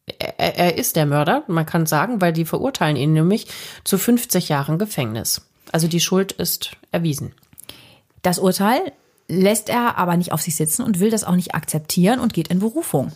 Er, 0.07 0.59
er 0.59 0.77
ist 0.77 0.97
der 0.97 1.07
Mörder, 1.07 1.45
man 1.47 1.67
kann 1.67 1.87
sagen, 1.87 2.21
weil 2.21 2.33
die 2.33 2.45
verurteilen 2.45 2.97
ihn 2.97 3.13
nämlich 3.13 3.47
zu 3.85 3.97
50 3.97 4.49
Jahren 4.49 4.79
Gefängnis. 4.79 5.49
Also 5.71 5.87
die 5.87 6.01
Schuld 6.01 6.33
ist 6.33 6.73
erwiesen. 6.91 7.33
Das 8.23 8.41
Urteil 8.41 8.93
lässt 9.29 9.69
er 9.69 9.99
aber 9.99 10.17
nicht 10.17 10.33
auf 10.33 10.43
sich 10.43 10.57
sitzen 10.57 10.83
und 10.83 10.99
will 10.99 11.11
das 11.11 11.23
auch 11.23 11.37
nicht 11.37 11.55
akzeptieren 11.55 12.19
und 12.19 12.35
geht 12.35 12.49
in 12.49 12.59
Berufung. 12.59 13.13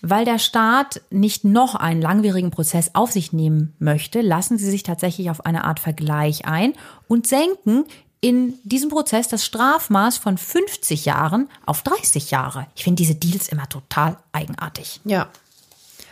Weil 0.00 0.24
der 0.24 0.38
Staat 0.38 1.00
nicht 1.10 1.44
noch 1.44 1.74
einen 1.74 2.00
langwierigen 2.00 2.50
Prozess 2.50 2.90
auf 2.94 3.10
sich 3.10 3.32
nehmen 3.32 3.74
möchte, 3.78 4.20
lassen 4.20 4.58
sie 4.58 4.70
sich 4.70 4.82
tatsächlich 4.82 5.30
auf 5.30 5.44
eine 5.44 5.64
Art 5.64 5.80
Vergleich 5.80 6.46
ein 6.46 6.74
und 7.08 7.26
senken 7.26 7.84
in 8.20 8.54
diesem 8.64 8.90
Prozess 8.90 9.28
das 9.28 9.44
Strafmaß 9.44 10.18
von 10.18 10.38
50 10.38 11.04
Jahren 11.04 11.48
auf 11.66 11.82
30 11.82 12.30
Jahre. 12.30 12.66
Ich 12.74 12.84
finde 12.84 13.02
diese 13.02 13.14
Deals 13.14 13.48
immer 13.48 13.68
total 13.68 14.16
eigenartig. 14.32 15.00
Ja. 15.04 15.28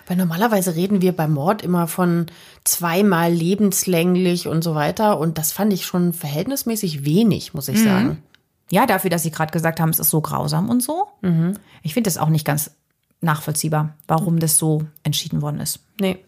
Weil 0.07 0.17
normalerweise 0.17 0.77
reden 0.77 1.03
wir 1.03 1.11
beim 1.11 1.33
Mord 1.33 1.63
immer 1.63 1.89
von 1.89 2.27
zweimal 2.63 3.33
lebenslänglich 3.33 4.47
und 4.47 4.63
so 4.63 4.77
weiter. 4.77 5.19
Und 5.19 5.37
das 5.37 5.51
fand 5.51 5.73
ich 5.73 5.85
schon 5.85 6.13
verhältnismäßig 6.13 7.05
wenig, 7.05 7.55
muss 7.55 7.67
ich 7.69 7.83
sagen. 7.83 8.23
Ja, 8.71 8.87
dafür, 8.87 9.11
dass 9.11 9.25
Sie 9.25 9.33
gerade 9.33 9.51
gesagt 9.51 9.81
haben, 9.81 9.91
es 9.91 9.99
ist 9.99 10.11
so 10.11 10.21
grausam 10.21 10.71
und 10.71 10.81
so. 10.81 11.09
Ich 11.83 11.95
finde 11.95 12.07
das 12.07 12.19
auch 12.19 12.29
nicht 12.29 12.45
ganz 12.45 12.71
nachvollziehbar, 13.21 13.95
warum 14.07 14.39
das 14.39 14.59
so 14.59 14.83
entschieden 15.03 15.43
worden 15.43 15.61
ist. 15.61 15.81
Nee. 16.01 16.19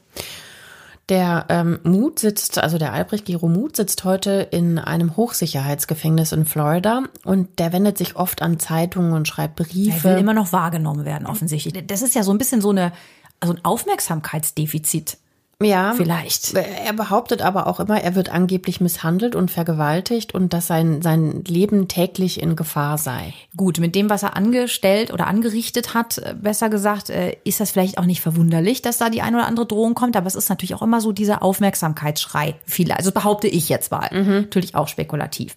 Der 1.08 1.46
ähm, 1.48 1.78
Mut 1.84 2.18
sitzt, 2.18 2.58
also 2.58 2.76
der 2.76 2.92
Albrecht 2.92 3.24
Gero 3.24 3.48
Mut 3.48 3.76
sitzt 3.76 4.04
heute 4.04 4.46
in 4.50 4.78
einem 4.78 5.16
Hochsicherheitsgefängnis 5.16 6.32
in 6.32 6.44
Florida 6.44 7.04
und 7.24 7.58
der 7.58 7.72
wendet 7.72 7.96
sich 7.96 8.16
oft 8.16 8.42
an 8.42 8.58
Zeitungen 8.58 9.12
und 9.14 9.26
schreibt 9.26 9.58
Er 9.58 9.64
Briefe. 9.64 10.04
will 10.04 10.18
immer 10.18 10.34
noch 10.34 10.52
wahrgenommen 10.52 11.06
werden, 11.06 11.26
offensichtlich. 11.26 11.86
Das 11.86 12.02
ist 12.02 12.14
ja 12.14 12.22
so 12.22 12.30
ein 12.30 12.36
bisschen 12.38 12.60
so 12.60 12.70
eine, 12.70 12.92
also 13.40 13.54
ein 13.54 13.64
Aufmerksamkeitsdefizit. 13.64 15.16
Ja, 15.60 15.92
Vielleicht. 15.96 16.54
Er 16.54 16.92
behauptet 16.92 17.42
aber 17.42 17.66
auch 17.66 17.80
immer, 17.80 18.00
er 18.00 18.14
wird 18.14 18.28
angeblich 18.28 18.80
misshandelt 18.80 19.34
und 19.34 19.50
vergewaltigt 19.50 20.32
und 20.32 20.52
dass 20.52 20.68
sein, 20.68 21.02
sein 21.02 21.42
Leben 21.48 21.88
täglich 21.88 22.40
in 22.40 22.54
Gefahr 22.54 22.96
sei. 22.96 23.34
Gut, 23.56 23.80
mit 23.80 23.96
dem, 23.96 24.08
was 24.08 24.22
er 24.22 24.36
angestellt 24.36 25.12
oder 25.12 25.26
angerichtet 25.26 25.94
hat, 25.94 26.18
äh, 26.18 26.36
besser 26.40 26.68
gesagt, 26.70 27.10
äh, 27.10 27.36
ist 27.42 27.58
das 27.58 27.72
vielleicht 27.72 27.98
auch 27.98 28.04
nicht 28.04 28.20
verwunderlich, 28.20 28.82
dass 28.82 28.98
da 28.98 29.10
die 29.10 29.20
ein 29.20 29.34
oder 29.34 29.46
andere 29.46 29.66
Drohung 29.66 29.94
kommt, 29.94 30.16
aber 30.16 30.28
es 30.28 30.36
ist 30.36 30.48
natürlich 30.48 30.76
auch 30.76 30.82
immer 30.82 31.00
so 31.00 31.10
dieser 31.10 31.42
Aufmerksamkeitsschrei. 31.42 32.54
Viele, 32.64 32.96
also 32.96 33.10
behaupte 33.10 33.48
ich 33.48 33.68
jetzt 33.68 33.90
mal. 33.90 34.08
Natürlich 34.12 34.76
auch 34.76 34.86
spekulativ. 34.86 35.56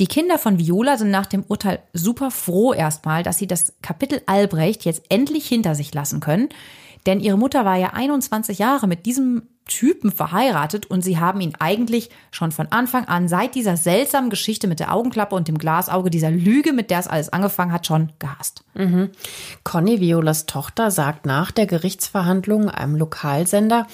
Die 0.00 0.06
Kinder 0.06 0.38
von 0.38 0.58
Viola 0.58 0.96
sind 0.96 1.10
nach 1.10 1.26
dem 1.26 1.44
Urteil 1.46 1.80
super 1.92 2.30
froh 2.30 2.72
erstmal, 2.72 3.24
dass 3.24 3.38
sie 3.38 3.46
das 3.46 3.74
Kapitel 3.82 4.22
Albrecht 4.26 4.84
jetzt 4.84 5.02
endlich 5.08 5.46
hinter 5.46 5.74
sich 5.74 5.92
lassen 5.92 6.20
können. 6.20 6.48
Denn 7.06 7.20
ihre 7.20 7.36
Mutter 7.36 7.64
war 7.64 7.76
ja 7.76 7.90
21 7.92 8.58
Jahre 8.58 8.86
mit 8.86 9.06
diesem 9.06 9.42
Typen 9.66 10.12
verheiratet 10.12 10.86
und 10.86 11.02
sie 11.02 11.18
haben 11.18 11.40
ihn 11.40 11.54
eigentlich 11.58 12.10
schon 12.30 12.52
von 12.52 12.66
Anfang 12.70 13.06
an, 13.06 13.28
seit 13.28 13.54
dieser 13.54 13.78
seltsamen 13.78 14.28
Geschichte 14.28 14.66
mit 14.66 14.78
der 14.78 14.92
Augenklappe 14.92 15.34
und 15.34 15.48
dem 15.48 15.56
Glasauge, 15.56 16.10
dieser 16.10 16.30
Lüge, 16.30 16.74
mit 16.74 16.90
der 16.90 16.98
es 16.98 17.08
alles 17.08 17.30
angefangen 17.30 17.72
hat, 17.72 17.86
schon 17.86 18.12
gehasst. 18.18 18.62
Conny 19.64 20.00
Violas 20.00 20.44
Tochter 20.44 20.90
sagt 20.90 21.24
nach 21.24 21.50
der 21.50 21.66
Gerichtsverhandlung 21.66 22.68
einem 22.68 22.96
Lokalsender, 22.96 23.86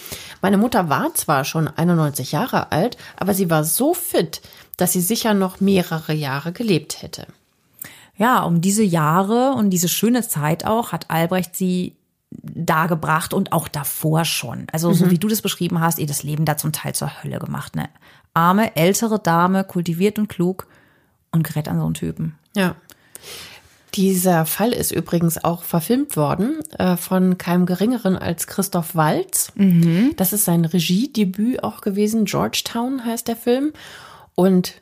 meine 0.43 0.57
Mutter 0.59 0.89
war 0.89 1.15
zwar 1.15 1.45
schon 1.45 1.69
91 1.69 2.33
Jahre 2.33 2.73
alt, 2.73 2.97
aber 3.17 3.33
sie 3.33 3.49
war 3.49 3.63
so 3.63 3.95
fit, 3.95 4.43
dass 4.77 4.93
sie 4.93 5.01
sicher 5.01 5.35
noch 5.35 5.61
mehrere 5.61 6.15
Jahre 6.15 6.53
gelebt 6.53 7.01
hätte. 7.03 7.27
Ja, 8.17 8.43
um 8.43 8.61
diese 8.61 8.83
Jahre 8.83 9.53
und 9.53 9.71
diese 9.71 9.89
schöne 9.89 10.27
Zeit 10.27 10.67
auch 10.67 10.93
hat 10.93 11.11
Albrecht 11.11 11.57
sie 11.57 11.95
dargebracht 12.31 13.35
und 13.35 13.53
auch 13.53 13.69
davor 13.69 14.25
schon. 14.25 14.67
Also 14.73 14.93
so 14.93 15.11
wie 15.11 15.19
du 15.19 15.29
das 15.29 15.43
beschrieben 15.43 15.81
hast, 15.81 15.99
ihr 15.99 16.07
das 16.07 16.23
Leben 16.23 16.45
da 16.45 16.57
zum 16.57 16.73
Teil 16.73 16.95
zur 16.95 17.23
Hölle 17.23 17.39
gemacht. 17.39 17.75
Ne? 17.75 17.89
Arme, 18.35 18.77
ältere 18.77 19.19
Dame, 19.19 19.65
kultiviert 19.65 20.19
und 20.19 20.29
klug 20.29 20.67
und 21.33 21.43
gerät 21.43 21.69
an 21.69 21.79
so 21.79 21.85
einen 21.85 21.95
Typen. 21.95 22.39
Ja. 22.55 22.77
Dieser 23.95 24.47
Fall 24.47 24.73
ist 24.73 24.93
übrigens 24.93 25.43
auch 25.43 25.65
verfilmt 25.65 26.17
worden 26.17 26.61
äh, 26.79 26.97
von 26.97 27.39
keinem 27.39 27.67
Geringeren 27.67 28.17
als 28.17 28.47
Christoph 28.47 28.95
Waltz. 28.95 29.53
Das 30.17 30.33
ist 30.33 30.45
sein 30.45 30.65
Regiedebüt 30.65 31.65
auch 31.65 31.81
gewesen. 31.81 32.25
Georgetown 32.25 33.05
heißt 33.05 33.27
der 33.27 33.35
Film. 33.35 33.73
Und 34.37 34.75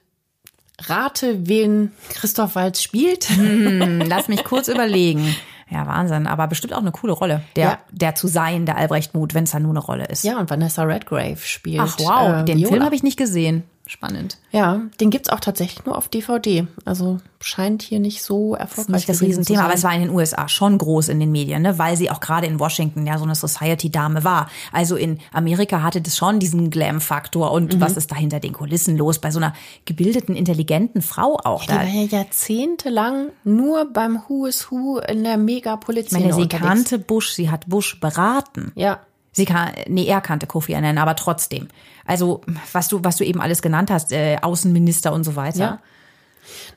rate, 0.82 1.48
wen 1.48 1.92
Christoph 2.10 2.54
Waltz 2.54 2.82
spielt. 2.82 3.30
Hm, 3.30 4.00
Lass 4.06 4.28
mich 4.28 4.44
kurz 4.44 4.68
überlegen. 4.68 5.34
Ja, 5.70 5.86
Wahnsinn. 5.86 6.26
Aber 6.26 6.46
bestimmt 6.46 6.72
auch 6.72 6.78
eine 6.80 6.92
coole 6.92 7.12
Rolle, 7.12 7.42
der, 7.56 7.64
Ja. 7.64 7.78
der 7.92 8.14
zu 8.14 8.26
sein, 8.26 8.64
der 8.66 8.76
Albrecht 8.78 9.14
Mut, 9.14 9.34
wenn 9.34 9.44
es 9.44 9.50
dann 9.50 9.62
nur 9.62 9.72
eine 9.72 9.80
Rolle 9.80 10.06
ist. 10.06 10.24
Ja, 10.24 10.38
und 10.38 10.48
Vanessa 10.48 10.82
Redgrave 10.84 11.36
spielt. 11.38 11.80
Ach 11.82 11.96
wow, 11.98 12.40
äh, 12.40 12.44
den 12.44 12.58
Viola. 12.58 12.70
Film 12.72 12.84
habe 12.84 12.94
ich 12.94 13.02
nicht 13.02 13.18
gesehen. 13.18 13.64
Spannend. 13.90 14.36
Ja, 14.52 14.82
den 15.00 15.08
gibt's 15.10 15.30
auch 15.30 15.40
tatsächlich 15.40 15.86
nur 15.86 15.96
auf 15.96 16.08
DVD. 16.08 16.66
Also 16.84 17.16
scheint 17.40 17.80
hier 17.82 18.00
nicht 18.00 18.22
so 18.22 18.54
erfolgreich 18.54 18.94
Nicht 18.94 19.08
das 19.08 19.20
gewesen 19.20 19.42
zu 19.44 19.52
Riesenthema, 19.52 19.64
aber 19.64 19.74
es 19.74 19.82
war 19.82 19.94
in 19.94 20.02
den 20.02 20.10
USA 20.10 20.46
schon 20.48 20.76
groß 20.76 21.08
in 21.08 21.20
den 21.20 21.32
Medien, 21.32 21.62
ne? 21.62 21.78
weil 21.78 21.96
sie 21.96 22.10
auch 22.10 22.20
gerade 22.20 22.46
in 22.46 22.60
Washington 22.60 23.06
ja 23.06 23.16
so 23.16 23.24
eine 23.24 23.34
Society-Dame 23.34 24.24
war. 24.24 24.50
Also 24.72 24.96
in 24.96 25.20
Amerika 25.32 25.82
hatte 25.82 26.02
das 26.02 26.16
schon 26.18 26.38
diesen 26.38 26.68
Glam-Faktor 26.70 27.50
und 27.50 27.76
Mhm. 27.76 27.80
was 27.80 27.96
ist 27.96 28.10
da 28.10 28.16
hinter 28.16 28.40
den 28.40 28.52
Kulissen 28.52 28.98
los 28.98 29.20
bei 29.20 29.30
so 29.30 29.38
einer 29.38 29.54
gebildeten, 29.86 30.36
intelligenten 30.36 31.00
Frau 31.00 31.38
auch. 31.42 31.62
Die 31.62 31.68
Da, 31.68 31.76
war 31.76 31.84
ja 31.86 32.02
jahrzehntelang 32.02 33.30
nur 33.44 33.90
beim 33.92 34.20
Who 34.28 34.46
is 34.46 34.70
Who 34.70 34.98
in 34.98 35.24
der 35.24 35.34
ich 35.34 35.38
Megapolizei 35.38 36.18
meine, 36.20 36.32
sie 36.34 36.48
kannte 36.48 36.98
Bush, 36.98 37.30
sie 37.30 37.50
hat 37.50 37.68
Bush 37.68 38.00
beraten. 38.00 38.72
Ja, 38.74 39.00
Sie 39.38 39.44
kann, 39.44 39.70
nee, 39.86 40.04
er 40.04 40.20
kannte 40.20 40.48
Kofi 40.48 40.74
Annan, 40.74 40.98
aber 40.98 41.14
trotzdem. 41.14 41.68
Also, 42.04 42.40
was 42.72 42.88
du, 42.88 43.04
was 43.04 43.14
du 43.16 43.24
eben 43.24 43.40
alles 43.40 43.62
genannt 43.62 43.88
hast, 43.90 44.12
äh, 44.12 44.38
Außenminister 44.42 45.12
und 45.12 45.22
so 45.22 45.36
weiter. 45.36 45.58
Ja. 45.58 45.78